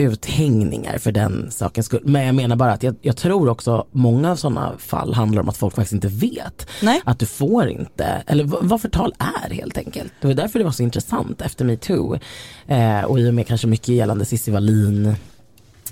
[0.00, 4.30] uthängningar för den sakens skull, men jag menar bara att jag, jag tror också många
[4.30, 8.04] av sådana fall handlar om att folk faktiskt inte vet nej, att du får inte,
[8.26, 9.14] eller vad förtal
[9.46, 10.12] är helt enkelt.
[10.20, 12.18] Det var därför det var så intressant efter metoo.
[12.66, 15.14] Eh, och i och med kanske mycket gällande Cissi Wallin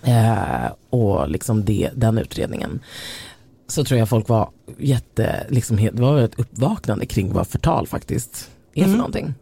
[0.02, 2.80] eh, och liksom det, den utredningen.
[3.68, 8.50] Så tror jag folk var jätte, liksom, det var ett uppvaknande kring vad förtal faktiskt
[8.74, 8.98] är för Mm.
[8.98, 9.34] någonting.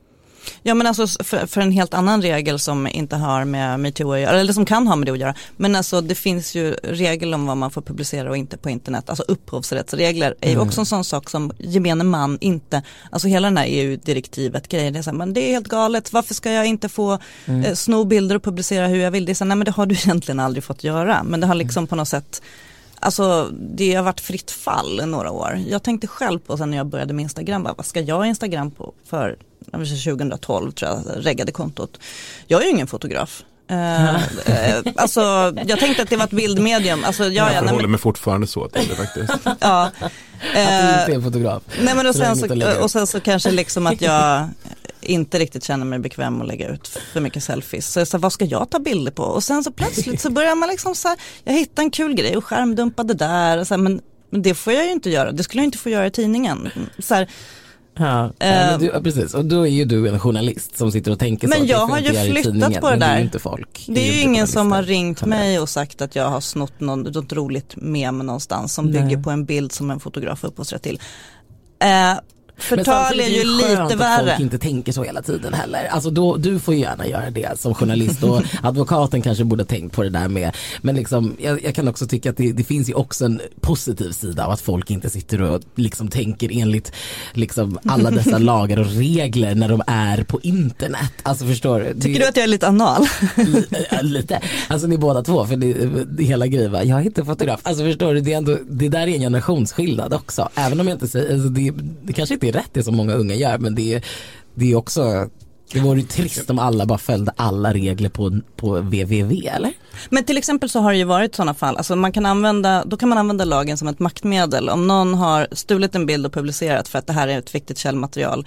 [0.62, 4.20] Ja men alltså för, för en helt annan regel som inte har med metoo att
[4.20, 5.34] göra, eller som kan ha med det att göra.
[5.56, 9.10] Men alltså det finns ju regel om vad man får publicera och inte på internet,
[9.10, 10.68] alltså upphovsrättsregler är ju Mm.
[10.68, 14.98] också en sån sak som gemene man inte, alltså hela den här EU-direktivet grejen, det
[14.98, 17.64] är så här, men det är helt galet, varför ska jag inte få Mm.
[17.64, 19.24] eh, sno bilder och publicera hur jag vill?
[19.24, 21.46] Det är så här, nej men det har du egentligen aldrig fått göra, men det
[21.46, 22.42] har liksom på något sätt
[23.06, 25.58] Alltså det har varit fritt fall i några år.
[25.68, 28.26] Jag tänkte själv på sen när jag började med Instagram, bara, vad ska jag ha
[28.26, 29.36] Instagram på för
[29.72, 32.00] jag vill säga 2012 tror jag, reggade kontot.
[32.46, 33.42] Jag är ju ingen fotograf.
[33.70, 35.20] Eh, eh, alltså
[35.66, 37.04] jag tänkte att det var ett bildmedium.
[37.04, 39.32] Alltså, ja, Jag ja, nej, förhåller men, mig fortfarande så till det faktiskt.
[39.60, 39.82] ja.
[39.82, 40.12] Att
[40.54, 41.62] du Eh, inte är fotograf.
[41.80, 44.48] Nej men och sen, så, och sen så kanske liksom att jag
[45.00, 47.92] inte riktigt känner mig bekväm att lägga ut för mycket selfies.
[47.92, 49.22] Så, jag sa, vad ska jag ta bilder på?
[49.22, 52.36] Och sen så plötsligt så börjar man liksom så här, jag hittade en kul grej
[52.36, 53.58] och skärmdumpade där.
[53.58, 55.78] Och så här, men, men det får jag ju inte göra, det skulle jag inte
[55.78, 56.68] få göra i tidningen.
[56.98, 57.28] Så här,
[57.98, 59.34] Ja, men du, ja, precis.
[59.34, 61.62] Och då är ju du en journalist som sitter och tänker Men så.
[61.64, 63.16] att jag har ju flyttat på det men Det är där.
[63.18, 63.84] ju inte folk.
[63.88, 67.00] det är ju ingen som har ringt mig och sagt att jag har snott någon,
[67.02, 69.02] något roligt mem någonstans som Nej.
[69.02, 71.00] bygger på en bild som en fotograf har upphovsrätt till.
[71.82, 72.18] Eh, Men
[72.58, 74.30] förtal är samtidigt ju det skönt lite att värre.
[74.30, 75.88] folk inte tänker så hela tiden heller.
[75.90, 79.94] Alltså då, du får ju gärna göra det som journalist och advokaten kanske borde tänkt
[79.94, 80.56] på det där med.
[80.82, 84.10] Men liksom, jag, jag kan också tycka att det, det finns ju också en positiv
[84.12, 86.92] sida av att folk inte sitter och liksom tänker enligt
[87.32, 91.12] liksom alla dessa lagar och regler när de är på internet.
[91.22, 92.00] Alltså förstår du?
[92.00, 93.06] Tycker du att jag är lite anal?
[94.02, 94.40] Lite.
[94.68, 97.60] Alltså ni båda två, för det, det hela grejen var, jag är inte fotograf.
[97.62, 100.48] Alltså förstår du, det, är ändå, det där är en generationsskillnad också.
[100.54, 103.12] Även om jag inte säger, alltså det, det kanske inte är rätt det som många
[103.14, 104.04] unga gör, men det, är-
[104.54, 105.28] det är också,
[105.72, 109.72] det vore ju trist om alla bara följde alla regler på, på www, eller?
[110.10, 112.96] Men till exempel så har det ju varit sådana fall, alltså man kan använda, då
[112.96, 114.68] kan man använda lagen som ett maktmedel.
[114.68, 117.78] Om någon har stulit en bild och publicerat för att det här är ett viktigt
[117.78, 118.46] källmaterial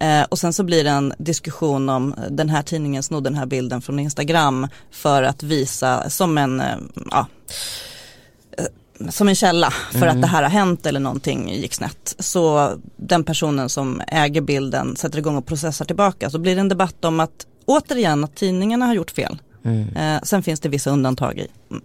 [0.00, 3.38] eh, och sen så blir det en diskussion om eh, den här tidningen snodde den
[3.38, 6.66] här bilden från Instagram för att visa som en, eh,
[7.10, 7.26] ja,
[9.08, 12.14] som en källa för att det här har hänt eller någonting gick snett.
[12.18, 16.30] Så den personen som äger bilden sätter igång och processar tillbaka.
[16.30, 19.38] Så blir det en debatt om att återigen att tidningarna har gjort fel.
[19.64, 19.96] Mm.
[19.96, 21.46] Eh, sen finns det vissa undantag i.
[21.70, 21.82] Mm.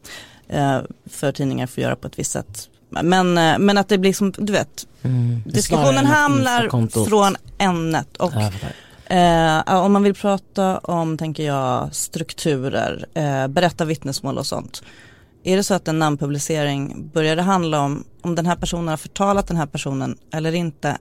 [0.47, 2.69] Eh, för tidningar får göra på ett visst sätt.
[2.89, 5.41] Men, eh, men att det blir som, du vet, Mm.
[5.45, 8.17] Diskussionen hamnar från ämnet.
[8.17, 8.33] Och.
[9.11, 14.83] Eh, om man vill prata om, tänker jag, strukturer, eh, berätta vittnesmål och sånt.
[15.47, 18.97] Är det så att en namnpublicering börjar det handla om om den här personen har
[18.97, 20.97] förtalat den här personen eller inte?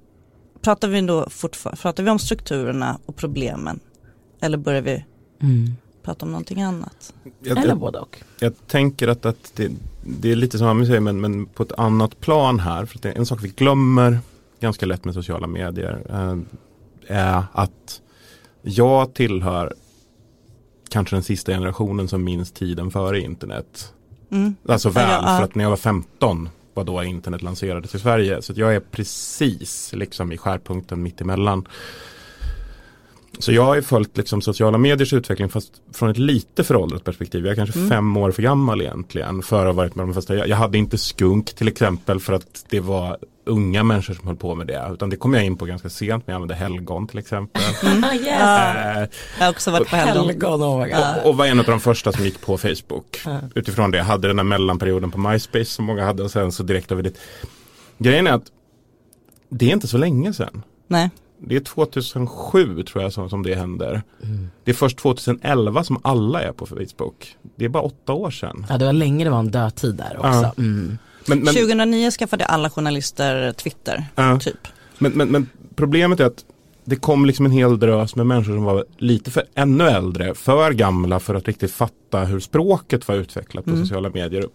[0.61, 3.81] Pratar vi då fortfarande, pratar vi om strukturerna och problemen?
[4.41, 5.05] Eller börjar vi
[5.43, 5.71] Mm.
[6.03, 7.15] prata om någonting annat?
[7.41, 8.23] Jag, Eller jag, både och.
[8.41, 9.71] jag tänker att, att det,
[10.21, 12.85] det är lite som Ami säger men, men på ett annat plan här.
[12.87, 14.19] För att det är en sak vi glömmer
[14.61, 16.39] ganska lätt med sociala medier eh,
[17.19, 18.01] är att
[18.63, 19.75] jag tillhör
[20.89, 23.94] kanske den sista generationen som minns tiden före internet.
[24.35, 24.55] Mm.
[24.69, 28.43] Alltså väl, Ja, för att när jag var 15 var då internet lanserades i Sverige.
[28.43, 31.69] Så jag är precis liksom i skärpunkten mittemellan.
[33.39, 37.45] Så jag har ju följt liksom sociala mediers utveckling fast från ett lite föråldrat perspektiv.
[37.47, 37.91] Jag är kanske Mm.
[37.91, 39.43] fem år för gammal egentligen.
[39.43, 40.47] För att ha varit med de första.
[40.47, 44.55] Jag hade inte skunk till exempel för att det var unga människor som höll på
[44.55, 44.91] med det.
[44.93, 46.27] Utan det kom jag in på ganska sent.
[46.27, 47.63] Men jag använde helgon till exempel.
[48.05, 48.27] Ah, yes.
[48.27, 50.27] Eh, Jag har också varit på helgon.
[50.27, 51.25] Helgon, oh God.
[51.25, 53.21] och var en av de första som gick på Facebook.
[53.55, 53.99] Utifrån det.
[53.99, 57.03] Jag hade den här mellanperioden på MySpace som många hade och sen så direkt över
[57.03, 57.19] dit.
[57.99, 58.45] Grejen är att
[59.49, 60.63] det är inte så länge sedan.
[60.89, 61.11] Nej.
[61.39, 64.03] Det är 2007 tror jag som, som det händer.
[64.23, 64.49] Mm.
[64.65, 67.37] Det är först 2011 som alla är på Facebook.
[67.57, 68.67] Det är bara åtta år sedan.
[68.69, 70.53] Ja, det var länge det var en dödtid där också.
[70.57, 70.97] Ja.
[71.27, 74.69] Men, men, 2009 skaffade alla journalister Twitter, ja, typ.
[74.99, 76.45] men, men, men problemet är att
[76.85, 80.73] det kom liksom en hel drös med människor som var lite för ännu äldre, för
[80.73, 83.85] gamla för att riktigt fatta hur språket var utvecklat på Mm.
[83.85, 84.49] sociala medier.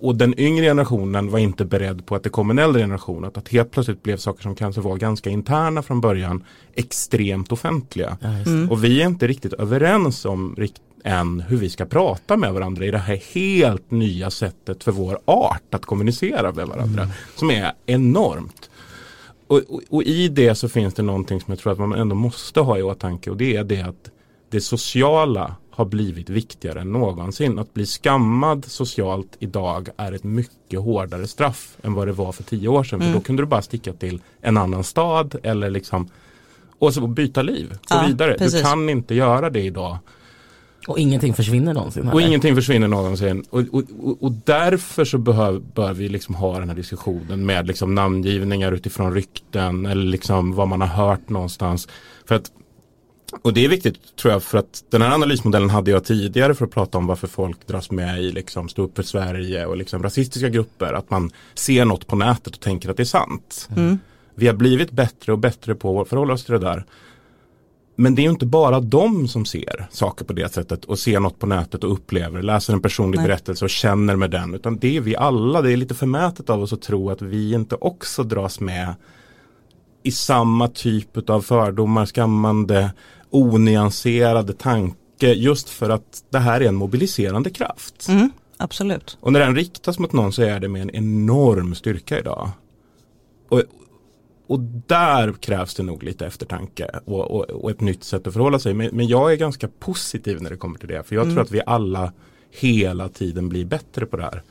[0.00, 3.24] Och den yngre generationen var inte beredd på att det kom en äldre generation.
[3.24, 8.16] Att, att helt plötsligt blev saker som kanske var ganska interna från början extremt offentliga.
[8.20, 8.28] Ja.
[8.28, 8.70] Mm.
[8.70, 12.84] Och vi är inte riktigt överens om rikt än hur vi ska prata med varandra
[12.84, 17.08] i det här helt nya sättet för vår art att kommunicera med varandra.
[17.36, 18.70] Som är enormt.
[19.46, 22.14] Och, och, och i det så finns det någonting som jag tror att man ändå
[22.14, 24.10] måste ha i åtanke och det är det att
[24.50, 27.58] det sociala har blivit viktigare än någonsin.
[27.58, 32.42] Att bli skammad socialt idag är ett mycket hårdare straff än vad det var för
[32.42, 32.98] tio år sedan.
[33.00, 33.18] För Mm.
[33.18, 36.08] då kunde du bara sticka till en annan stad eller liksom
[36.78, 38.34] och så byta liv, gå Ja, vidare.
[38.38, 38.58] precis.
[38.60, 39.98] Du kan inte göra det idag.
[40.86, 42.02] Och ingenting försvinner någonsin.
[42.02, 42.26] Och heller.
[42.26, 43.44] ingenting försvinner någonsin.
[43.50, 47.66] Och, och, och, och därför så behöv, bör vi liksom ha den här diskussionen med
[47.66, 51.88] liksom namngivningar utifrån rykten eller liksom vad man har hört någonstans.
[52.28, 52.50] För att,
[53.42, 56.64] och det är viktigt tror jag för att den här analysmodellen hade jag tidigare för
[56.64, 60.02] att prata om varför folk dras med i liksom stå upp för Sverige och liksom
[60.02, 60.92] rasistiska grupper.
[60.92, 63.68] Att man ser något på nätet och tänker att det är sant.
[63.76, 63.98] Mm.
[64.34, 66.84] Vi har blivit bättre och bättre på att förhålla oss till det där.
[67.96, 71.20] Men det är ju inte bara de som ser saker på det sättet och ser
[71.20, 73.26] något på nätet och upplever, läser en personlig Nej.
[73.26, 74.54] berättelse och känner med den.
[74.54, 77.54] Utan det är vi alla, det är lite förmätet av oss att tro att vi
[77.54, 78.94] inte också dras med
[80.02, 82.92] i samma typ av fördomar, skammande,
[83.30, 84.96] onyanserade tanke.
[85.20, 88.08] Just för att det här är en mobiliserande kraft.
[88.08, 88.30] Mm.
[88.56, 89.18] Absolut.
[89.20, 92.50] Och när den riktas mot någon så är det med en enorm styrka idag.
[93.48, 93.62] Och,
[94.46, 98.58] och där krävs det nog lite eftertanke och, och, och ett nytt sätt att förhålla
[98.58, 98.74] sig.
[98.74, 101.02] Men, men jag är ganska positiv när det kommer till det.
[101.02, 101.34] För jag Mm.
[101.34, 102.12] tror att vi alla
[102.50, 104.42] hela tiden blir bättre på det här.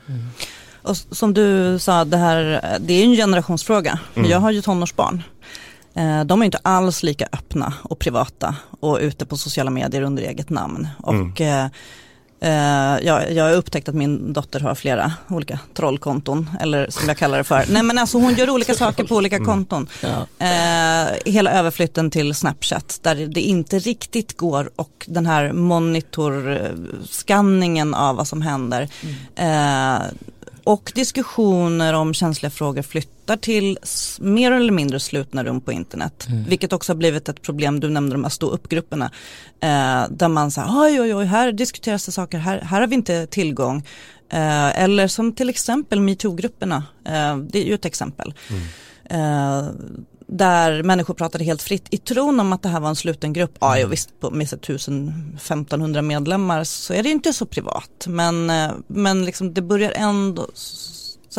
[0.82, 2.44] Och s- som du sa, det här
[2.80, 4.00] det är en generationsfråga.
[4.14, 4.30] Mm.
[4.30, 5.22] Jag har ju tonårsbarn.
[5.94, 10.22] Eh, De är inte alls lika öppna och privata och ute på sociala medier under
[10.22, 10.88] eget namn.
[10.98, 11.70] Och eh, eh,
[12.40, 17.38] jag, jag har upptäckt att min dotter har flera olika trollkonton, eller som jag kallar
[17.38, 17.64] det för.
[17.68, 19.88] Nej men alltså hon gör olika saker på olika konton.
[20.02, 20.26] Ja.
[20.46, 28.16] Eh, hela överflytten till Snapchat där det inte riktigt går och den här monitorskanningen av
[28.16, 28.88] vad som händer.
[29.36, 29.98] Eh,
[30.64, 36.26] och diskussioner om känsliga frågor flyttar till s- mer eller mindre slutna rum på internet.
[36.48, 39.10] Vilket också har blivit ett problem, du nämnde de här stå upp-grupperna.
[39.60, 42.94] Eh, där man säger, oj oj oj, här diskuteras det saker, här, här har vi
[42.94, 43.76] inte tillgång.
[44.32, 48.34] Eh, eller som till exempel metoo-grupperna, eh, det är ju ett exempel.
[49.10, 49.64] Eh,
[50.28, 53.56] där människor pratade helt fritt i tron om att det här var en sluten grupp.
[53.60, 58.06] Ja, jo, visst på, med så 1000-1500 medlemmar så är det inte så privat.
[58.08, 60.46] Men, eh, men liksom, det börjar ändå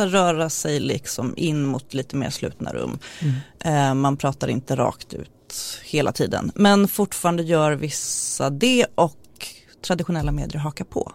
[0.02, 2.98] så röra sig liksom in mot lite mer slutna rum.
[3.60, 6.52] Eh, man pratar inte rakt ut hela tiden.
[6.54, 9.16] Men fortfarande gör vissa det och
[9.82, 11.12] traditionella medier hakar på.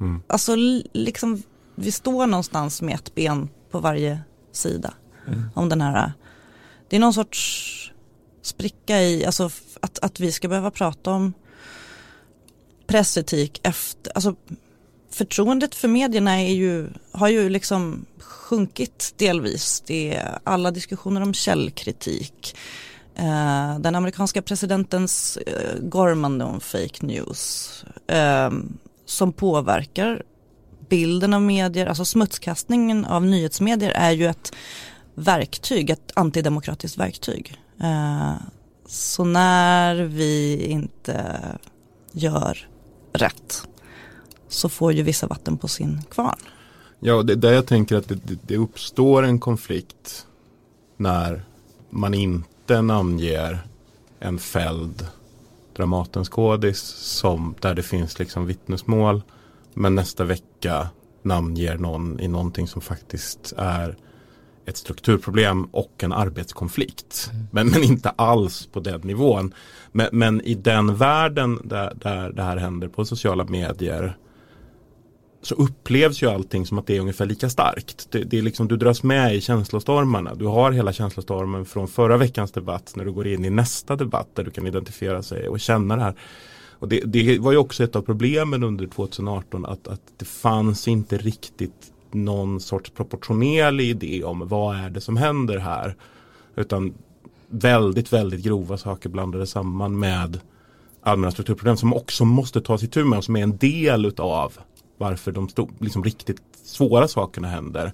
[0.00, 0.22] Mm.
[0.26, 1.42] Alltså l- liksom,
[1.74, 4.20] vi står någonstans med ett ben på varje
[4.52, 4.94] sida.
[5.54, 6.12] Om den här,
[6.88, 7.92] det är någon sorts
[8.42, 9.50] spricka i, alltså
[9.80, 11.32] att, att vi ska behöva prata om
[12.86, 14.34] pressetik efter, alltså
[15.16, 19.82] förtroendet för medierna är ju, har ju liksom sjunkit delvis.
[19.86, 22.56] Det är alla diskussioner om källkritik.
[23.14, 27.70] Eh, den amerikanska presidentens eh, gormande om fake news
[28.06, 28.50] eh,
[29.06, 30.22] som påverkar
[30.88, 34.52] bilden av medier, alltså smutskastningen av nyhetsmedier är ju ett
[35.14, 37.54] verktyg, ett antidemokratiskt verktyg.
[37.80, 38.34] Eh,
[38.86, 41.38] så när vi inte
[42.12, 42.68] gör
[43.12, 43.68] rätt
[44.48, 46.38] så får ju vissa vatten på sin kvarn.
[47.00, 50.26] Ja, det är där jag tänker att det, det uppstår en konflikt
[50.96, 51.44] när
[51.90, 53.58] man inte namnger
[54.18, 55.06] en fälld
[55.76, 59.22] Dramatens kodis som där det finns liksom vittnesmål
[59.74, 60.88] men nästa vecka
[61.22, 63.96] namnger någon i någonting som faktiskt är
[64.66, 67.30] ett strukturproblem och en arbetskonflikt.
[67.32, 67.46] Mm.
[67.50, 69.54] Men, men inte alls på den nivån.
[69.92, 74.16] Men, men i den världen där, där det här händer på sociala medier
[75.42, 78.08] så upplevs ju allting som att det är ungefär lika starkt.
[78.10, 80.34] Det, det, är liksom, du dras med i känslostormarna.
[80.34, 84.28] Du har hela känslostormen från förra veckans debatt när du går in i nästa debatt
[84.34, 86.14] där du kan identifiera sig och känna det här.
[86.78, 90.88] Och det, det var ju också ett av problemen under 2018 att, att det fanns
[90.88, 95.96] inte riktigt någon sorts proportionerlig idé om vad är det som händer här.
[96.56, 96.94] Utan
[97.48, 100.40] väldigt, väldigt grova saker blandades samman med
[101.02, 104.52] allmänna strukturproblem som också måste tas i tur med och som är en del utav
[104.98, 107.92] varför de stod, liksom riktigt svåra sakerna händer.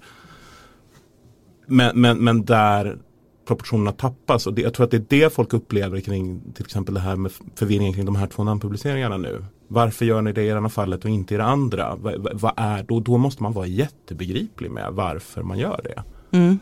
[1.67, 2.99] Men, men, men där
[3.47, 6.95] proportionerna tappas och det, jag tror att det är det folk upplever kring till exempel
[6.95, 9.45] det här med förvirringen kring de här två namnpubliceringarna nu.
[9.69, 11.97] Varför gör ni det i det ena fallet och inte i det andra?
[11.97, 16.03] Vad, vad är, då, då måste man vara jättebegriplig med varför man gör det.
[16.37, 16.59] Mm.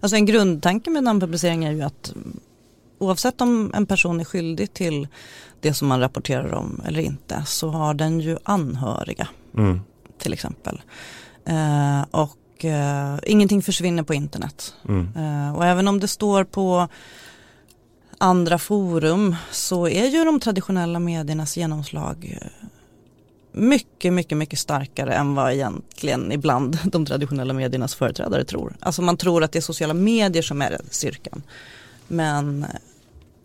[0.00, 2.14] Alltså en grundtanke med namnpublicering är ju att
[3.02, 5.08] oavsett om en person är skyldig till
[5.60, 9.80] det som man rapporterar om eller inte så har den ju anhöriga mm.
[10.18, 10.80] till exempel.
[11.44, 14.74] Eh, och eh, ingenting försvinner på internet.
[14.88, 15.08] Mm.
[15.16, 16.88] Eh, och även om det står på
[18.18, 22.68] andra forum så är ju de traditionella mediernas genomslag eh,
[23.52, 28.76] mycket, mycket, mycket starkare än vad egentligen ibland de traditionella mediernas företrädare tror.
[28.80, 31.42] Alltså man tror att det är sociala medier som är styrkan.
[32.08, 32.66] Men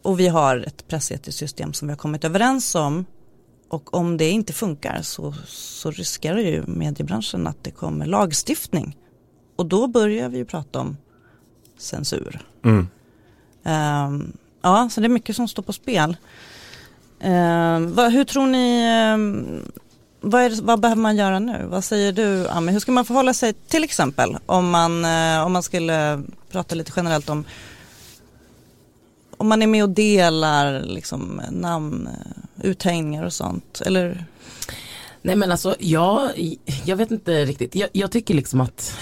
[0.07, 3.05] och vi har ett pressetiskt system som vi har kommit överens om.
[3.69, 8.97] Och om det inte funkar så, så riskerar ju mediebranschen att det kommer lagstiftning.
[9.55, 10.97] Och då börjar vi ju prata om
[11.77, 12.41] censur.
[12.63, 12.87] Mm.
[13.63, 16.17] Um, ja, så det är mycket som står på spel.
[17.23, 19.71] Um, vad, hur tror ni, um,
[20.21, 21.65] vad, är, vad, behöver man göra nu?
[21.69, 22.71] Vad säger du Ami?
[22.71, 26.91] Hur ska man förhålla sig till exempel om man, uh, om man skulle prata lite
[26.95, 27.45] generellt om
[29.37, 33.81] om man är med och delar liksom, namn, eh, uthängningar och sånt?
[33.85, 34.25] Eller?
[35.21, 36.29] Nej men alltså jag,
[36.85, 37.75] jag vet inte riktigt.
[37.75, 38.97] Jag, jag, tycker liksom att,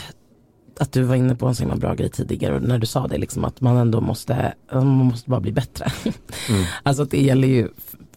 [0.80, 3.18] att du var inne på en så himla bra grej tidigare när du sa det
[3.18, 5.92] liksom att man ändå måste, man måste bara bli bättre.
[6.50, 6.64] Mm.
[6.84, 7.70] alltså det gäller ju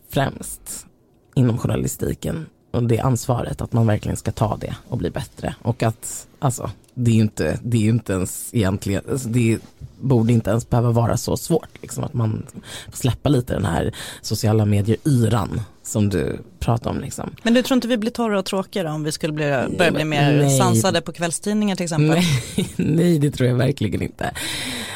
[0.08, 0.86] främst
[1.34, 2.46] inom journalistiken
[2.78, 6.70] och det ansvaret att man verkligen ska ta det och bli bättre och att alltså
[7.00, 9.58] det är ju inte, det är inte ens egentligen, alltså det
[10.00, 12.46] borde inte ens behöva vara så svårt liksom att man
[12.90, 17.30] får släppa lite den här sociala medier-yran som du pratar om liksom.
[17.42, 19.44] Men du tror inte vi blir torra och tråkiga om vi skulle bli,
[19.78, 20.58] börja bli mer nej.
[20.58, 22.08] sansade på kvällstidningar till exempel?
[22.08, 24.30] Nej, nej, det tror jag verkligen inte.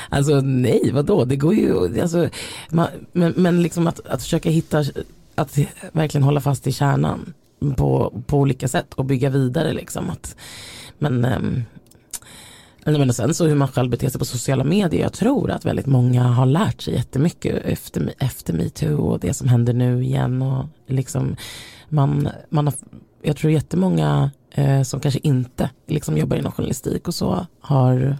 [0.08, 2.28] Alltså nej, vadå, det går ju, alltså,
[2.68, 4.84] man, men, men liksom att, att försöka hitta,
[5.34, 5.58] att
[5.92, 7.34] verkligen hålla fast i kärnan
[7.76, 10.10] på, på olika sätt och bygga vidare liksom.
[10.10, 10.36] Att,
[10.98, 11.64] men, um,
[12.84, 15.02] men sen så hur man själv beter sig på sociala medier.
[15.02, 19.48] Jag tror att väldigt många har lärt sig jättemycket efter, efter metoo och det som
[19.48, 20.42] händer nu igen.
[20.42, 21.36] Och liksom
[21.88, 22.74] man, man har,
[23.22, 28.16] jag tror jättemånga eh, som kanske inte liksom jobbar inom journalistik och så har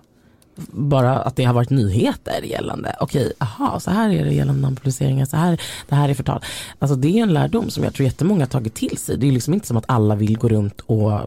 [0.71, 5.27] bara att det har varit nyheter gällande, okej, aha, så här är det gällande namnpubliceringar,
[5.27, 6.41] så här, det här är förtal.
[6.79, 9.17] Alltså det är en lärdom som jag tror jättemånga har tagit till sig.
[9.17, 11.21] Det är liksom inte som att alla vill gå runt och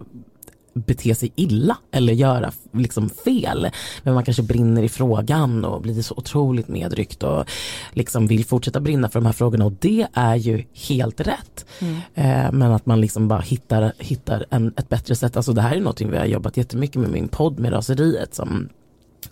[0.75, 3.69] bete sig illa eller göra liksom fel.
[4.03, 7.45] Men man kanske brinner i frågan och blir så otroligt medryckt och
[7.91, 11.65] liksom vill fortsätta brinna för de här frågorna och det är ju helt rätt.
[11.79, 11.95] Mm.
[12.13, 15.37] Eh, men att man liksom bara hittar, hittar en, ett bättre sätt.
[15.37, 18.69] Alltså det här är någonting vi har jobbat jättemycket med min podd med raseriet som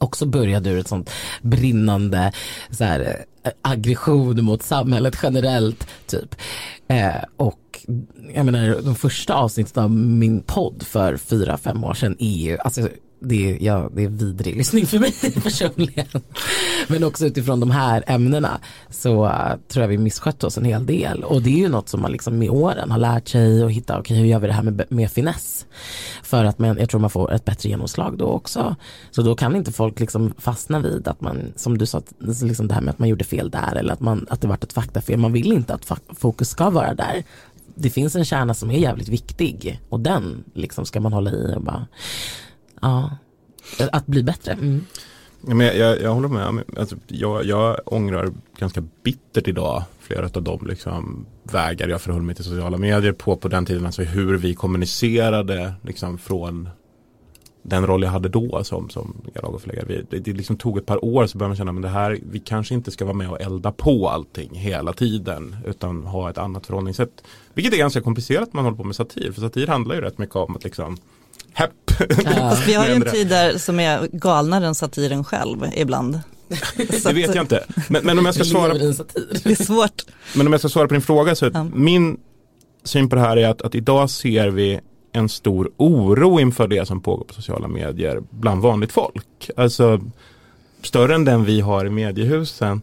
[0.04, 1.10] också började ur ett sånt
[1.42, 2.32] brinnande
[2.70, 6.36] så här, eh, aggression mot samhället generellt typ.
[6.88, 7.60] Eh, och
[8.36, 12.58] jag menar de första avsnitten av min podd för fyra, fem år sedan är ju,
[12.58, 12.90] alltså
[13.24, 15.12] det är, ja, det är vidrig lyssning för mig
[15.44, 16.08] personligen.
[16.88, 18.60] Men också utifrån de här ämnena
[18.90, 21.90] så uh, tror jag vi misskött oss en hel del och det är ju något
[21.90, 24.48] som man liksom med åren har lärt sig och hitta, okej okay, hur gör vi
[24.48, 25.66] det här med, med finess?
[26.24, 28.76] För att man, jag tror man får ett bättre genomslag då också.
[29.12, 32.74] Så då kan inte folk liksom fastna vid att man, som du sa, liksom det
[32.74, 35.20] här med att man gjorde fel där eller att, man, att det vart ett faktafel.
[35.20, 37.24] Man vill inte att fokus ska vara där
[37.76, 41.54] det finns en kärna som är jävligt viktig och den liksom ska man hålla i
[41.56, 41.88] och bara,
[42.84, 43.18] ja,
[43.92, 44.52] att bli bättre.
[44.52, 44.86] Mm.
[45.42, 50.44] Men jag, jag, jag, håller med, alltså, jag, jag ångrar ganska bittert idag flera av
[50.44, 54.38] de liksom, vägar jag förhöll mig till sociala medier på på den tiden, alltså hur
[54.38, 56.70] vi kommunicerade liksom, från
[57.64, 60.04] den roll jag hade då som, som dialog och förläggare.
[60.10, 62.40] Det, det liksom tog ett par år så började man känna att det här, vi
[62.40, 66.66] kanske inte ska vara med och elda på allting hela tiden utan ha ett annat
[66.66, 67.24] förhållningssätt.
[67.54, 70.18] Vilket är ganska komplicerat när man håller på med satir, för satir handlar ju rätt
[70.18, 70.98] mycket om att liksom
[71.54, 71.72] Hepp.
[72.26, 72.58] Ja.
[72.68, 76.20] vi har ju en tid där som är galnare än satiren själv ibland.
[77.04, 77.64] det vet jag inte.
[77.90, 78.86] Men, men, om jag ska svara Det
[79.46, 80.02] är svårt.
[80.36, 81.64] Men om jag ska svara på din fråga så ja.
[81.64, 82.18] min
[82.84, 84.80] syn på det här är att, att idag ser vi
[85.12, 89.50] en stor oro inför det som pågår på sociala medier bland vanligt folk.
[89.58, 90.02] Alltså
[90.84, 92.82] större än den vi har i mediehusen.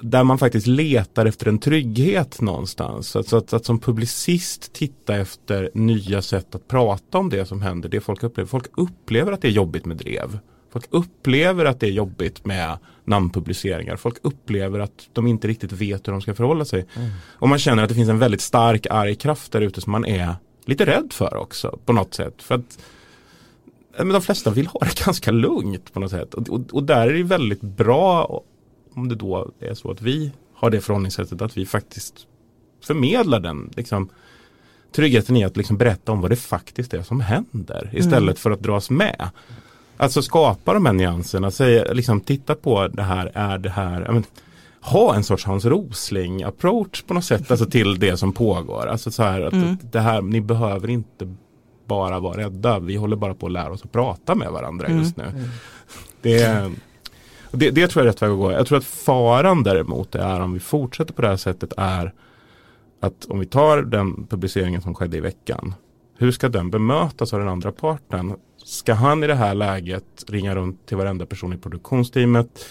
[0.00, 3.16] Där man faktiskt letar efter en trygghet någonstans.
[3.16, 7.88] Alltså att, att som publicist titta efter nya sätt att prata om det som händer,
[7.88, 8.48] det folk upplever.
[8.48, 10.38] Folk upplever att det är jobbigt med drev.
[10.72, 13.96] Folk upplever att det är jobbigt med namnpubliceringar.
[13.96, 16.86] Folk upplever att de inte riktigt vet hur de ska förhålla sig.
[16.96, 17.10] Mm.
[17.26, 20.04] Och man känner att det finns en väldigt stark arg kraft där ute som man
[20.04, 22.42] är lite rädd för också på något sätt.
[22.42, 22.78] För att
[23.98, 26.34] men de flesta vill ha det ganska lugnt på något sätt.
[26.34, 28.42] Och, och, och, där är det väldigt bra
[28.94, 32.26] om det då är så att vi har det förhållningssättet att vi faktiskt
[32.84, 34.08] förmedlar den liksom,
[34.92, 38.36] tryggheten i att liksom berätta om vad det faktiskt är som händer istället mm.
[38.36, 39.28] för att dras med.
[39.96, 44.24] Alltså skapa de här nyanserna, säga, liksom, titta på det här, är det här, men,
[44.80, 48.86] ha en sorts Hans Rosling approach på något sätt alltså till det som pågår.
[48.86, 49.78] Alltså så här att mm.
[49.92, 51.34] det här, ni behöver inte
[51.86, 54.98] bara vara rädda, vi håller bara på att lära oss att prata med varandra mm.
[54.98, 55.24] just nu.
[55.24, 55.48] Mm.
[56.22, 56.72] Det,
[57.54, 58.52] det, det, tror jag är rätt väg att gå.
[58.52, 62.12] Jag tror att faran däremot är om vi fortsätter på det här sättet är
[63.00, 65.74] att om vi tar den publiceringen som skedde i veckan,
[66.18, 68.36] hur ska den bemötas av den andra parten?
[68.64, 72.66] Ska han i det här läget ringa runt till varenda person i produktionsteamet?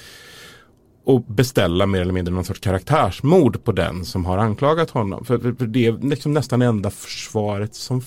[1.06, 5.26] och beställa mer eller mindre någon sorts karaktärsmord på den som har anklagat honom.
[5.26, 8.02] För, för, det är liksom nästan enda försvaret som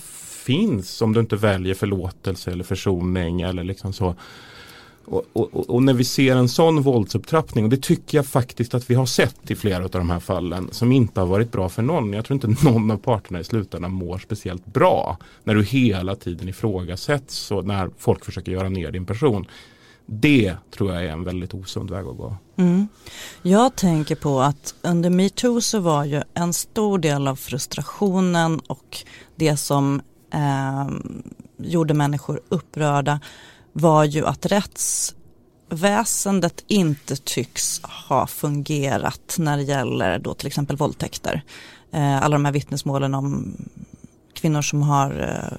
[0.45, 4.15] finns om du inte väljer förlåtelse eller försoning eller liksom så.
[5.07, 8.91] Och, och, och, när vi ser en sån våldsupptrappning, och det tycker jag faktiskt att
[8.91, 11.83] vi har sett i flera av de här fallen, som inte har varit bra för
[11.83, 12.13] någon.
[12.13, 15.19] Jag tror inte någon av parterna i slutändan mår speciellt bra.
[15.45, 19.47] När du hela tiden ifrågasätts och när folk försöker göra ner din person.
[20.07, 22.37] Det tror jag är en väldigt osund väg att gå.
[22.57, 22.89] Mm.
[23.43, 28.99] Jag tänker på att under metoo så var ju en stor del av frustrationen och
[29.37, 30.01] det som
[30.33, 30.89] eh,
[31.59, 33.21] gjorde människor upprörda
[33.79, 41.43] var ju att rättsväsendet inte tycks ha fungerat när det gäller då till exempel våldtäkter.
[41.93, 43.57] Eh, alla de här vittnesmålen om
[44.35, 45.53] kvinnor som har eh,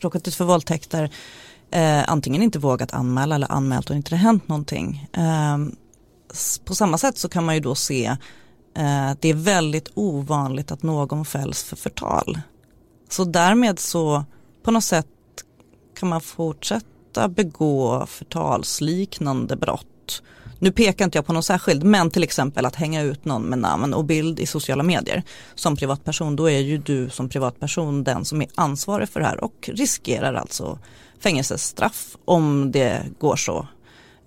[0.00, 1.10] råkat ut för våldtäkter
[1.70, 5.08] eh, antingen inte vågat anmäla eller anmält och inte det hänt någonting.
[6.64, 8.20] På samma sätt så kan man ju då se att
[9.22, 12.40] det är väldigt ovanligt att någon fälls för förtal.
[13.10, 14.24] Så därmed så
[14.62, 15.06] på något sätt
[15.98, 16.86] kan man fortsätta
[17.28, 20.22] begå förtalsliknande brott.
[20.58, 23.58] Nu pekar inte jag på någon särskild, men till exempel att hänga ut någon med
[23.58, 25.22] namn och bild i sociala medier.
[25.54, 29.44] Som privatperson, då är ju du som privatperson den som är ansvarig för det här
[29.44, 30.78] och riskerar alltså
[31.20, 33.66] fängelsestraff om det går så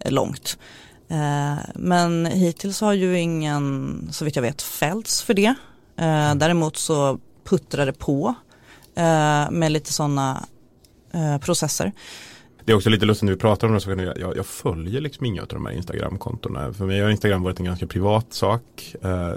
[0.05, 0.57] långt.
[1.09, 5.55] Eh, men hittills har ju ingen, så vitt jag vet, fällts för det.
[5.97, 8.35] Eh, däremot så puttrar det på
[8.95, 10.45] eh, med lite sådana
[11.41, 11.91] processer.
[12.65, 15.01] Det är också lite lustigt när vi pratar om det, så jag, jag, jag följer
[15.01, 16.73] liksom inga av de här Instagram-kontona.
[16.73, 19.33] För mig har Instagram varit en ganska privat sak eh,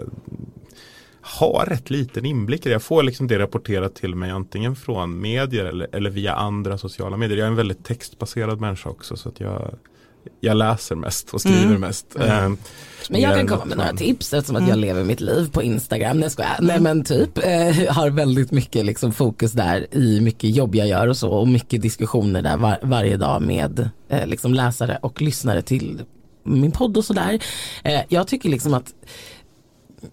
[1.21, 2.73] har rätt liten inblick i det.
[2.73, 7.17] Jag får liksom det rapporterat till mig antingen från medier eller, eller via andra sociala
[7.17, 7.39] medier.
[7.39, 9.75] Jag är en väldigt textbaserad människa också så att jag,
[10.41, 11.81] jag läser mest och skriver mm.
[11.81, 12.17] mest.
[12.17, 12.53] Mm.
[12.53, 12.59] Eh,
[13.11, 14.81] men jag kan komma med några tips eftersom att jag mm.
[14.81, 16.21] lever mitt liv på Instagram.
[16.21, 16.57] Nej, skojar.
[16.61, 21.07] Nej men typ eh, har väldigt mycket liksom fokus där i mycket jobb jag gör
[21.07, 25.63] och så och mycket diskussioner där var, varje dag med eh, liksom läsare och lyssnare
[25.63, 26.03] till
[26.45, 27.43] min podd och sådär.
[27.85, 28.95] Eh, jag tycker liksom att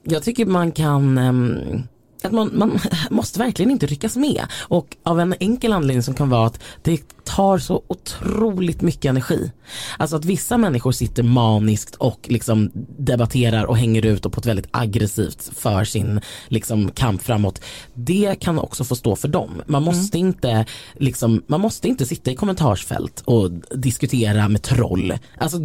[0.03, 1.83] jag tycker man kan um,
[2.27, 4.45] att man, man måste verkligen inte ryckas med.
[4.67, 9.51] Och av en enkel anledning som kan vara att det tar så otroligt mycket energi.
[9.97, 14.45] Alltså att vissa människor sitter maniskt och liksom debatterar och hänger ut och på ett
[14.45, 17.61] väldigt aggressivt för sin liksom kamp framåt.
[17.93, 19.61] Det kan också få stå för dem.
[19.65, 19.95] Man mm.
[19.95, 20.27] måste, mm.
[20.27, 25.13] inte, liksom, man måste inte sitta i kommentarsfält och diskutera med troll.
[25.37, 25.57] Alltså,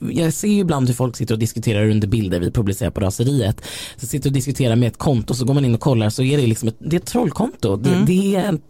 [0.00, 3.62] jag ser ju ibland hur folk sitter och diskuterar under bilder vi publicerar på raseriet.
[3.96, 6.36] Så sitter och diskuterar med ett konto så går man in och kollar så är
[6.36, 7.76] det liksom ett, det är ett trollkonto.
[7.76, 8.06] Det, mm.
[8.06, 8.60] det är en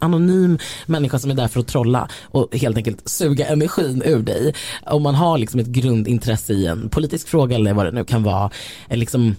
[0.00, 4.54] anonym människa som är där för att trolla och helt enkelt suga energin ur dig.
[4.86, 8.22] Om man har liksom ett grundintresse i en politisk fråga eller vad det nu kan
[8.22, 8.50] vara.
[8.90, 9.36] Liksom,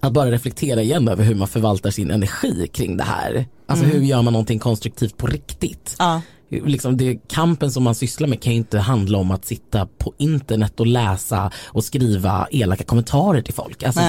[0.00, 3.46] att bara reflektera igen över hur man förvaltar sin energi kring det här.
[3.66, 3.96] Alltså mm.
[3.96, 5.96] hur gör man någonting konstruktivt på riktigt?
[5.98, 6.20] Ja.
[6.50, 10.12] Liksom det, kampen som man sysslar med kan ju inte handla om att sitta på
[10.18, 13.82] internet och läsa och skriva elaka kommentarer till folk.
[13.82, 14.00] Alltså,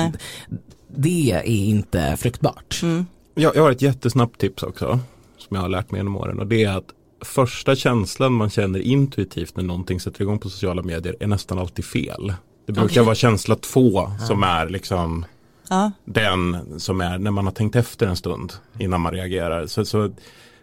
[0.97, 2.79] det är inte fruktbart.
[2.83, 3.05] Mm.
[3.35, 4.99] Jag, jag har ett jättesnabbt tips också
[5.37, 8.79] som jag har lärt mig genom åren och det är att första känslan man känner
[8.79, 12.33] intuitivt när någonting sätter igång på sociala medier är nästan alltid fel.
[12.65, 13.03] Det brukar okay.
[13.03, 15.25] vara känsla två som är liksom
[15.69, 15.91] ja.
[16.05, 19.67] den som är när man har tänkt efter en stund innan man reagerar.
[19.67, 20.11] Så, så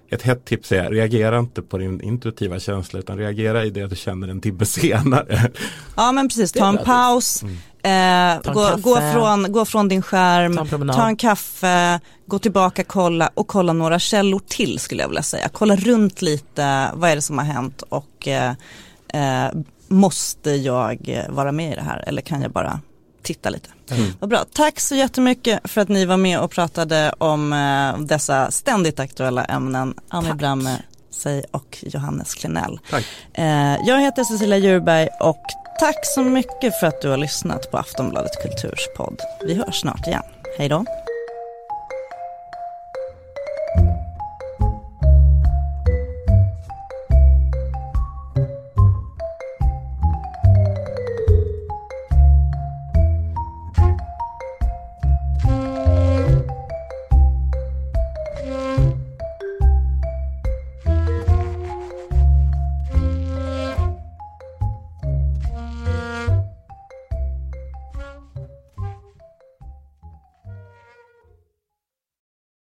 [0.09, 3.97] ett hett tips är reagera inte på din intuitiva känsla utan reagera i det du
[3.97, 5.51] känner en timme senare.
[5.97, 7.57] Ja men precis, ta en paus, mm.
[7.85, 12.85] Eh, gå, gå, från, gå från din skärm, ta en, ta en, kaffe, gå tillbaka,
[12.85, 15.49] kolla och kolla några källor till skulle jag vilja säga.
[15.49, 18.55] Kolla runt lite, vad är det som har hänt och eh,
[19.09, 19.53] eh,
[19.89, 22.81] måste jag vara med i det här eller kan jag bara
[23.23, 23.71] titta lite.
[23.91, 24.13] Mm.
[24.21, 24.45] Vad bra.
[24.53, 29.45] Tack så jättemycket för att ni var med och pratade om eh, dessa ständigt aktuella
[29.45, 29.95] ämnen.
[30.09, 30.79] Annie Bramme
[31.15, 32.81] sig och Johannes Klenell.
[32.91, 33.05] Tack.
[33.33, 35.43] Eh, jag heter Cecilia Djurberg och
[35.81, 39.21] tack så mycket för att du har lyssnat på Aftonbladet Kulturs podd.
[39.47, 40.23] Vi hörs snart igen.
[40.59, 40.85] Hej då.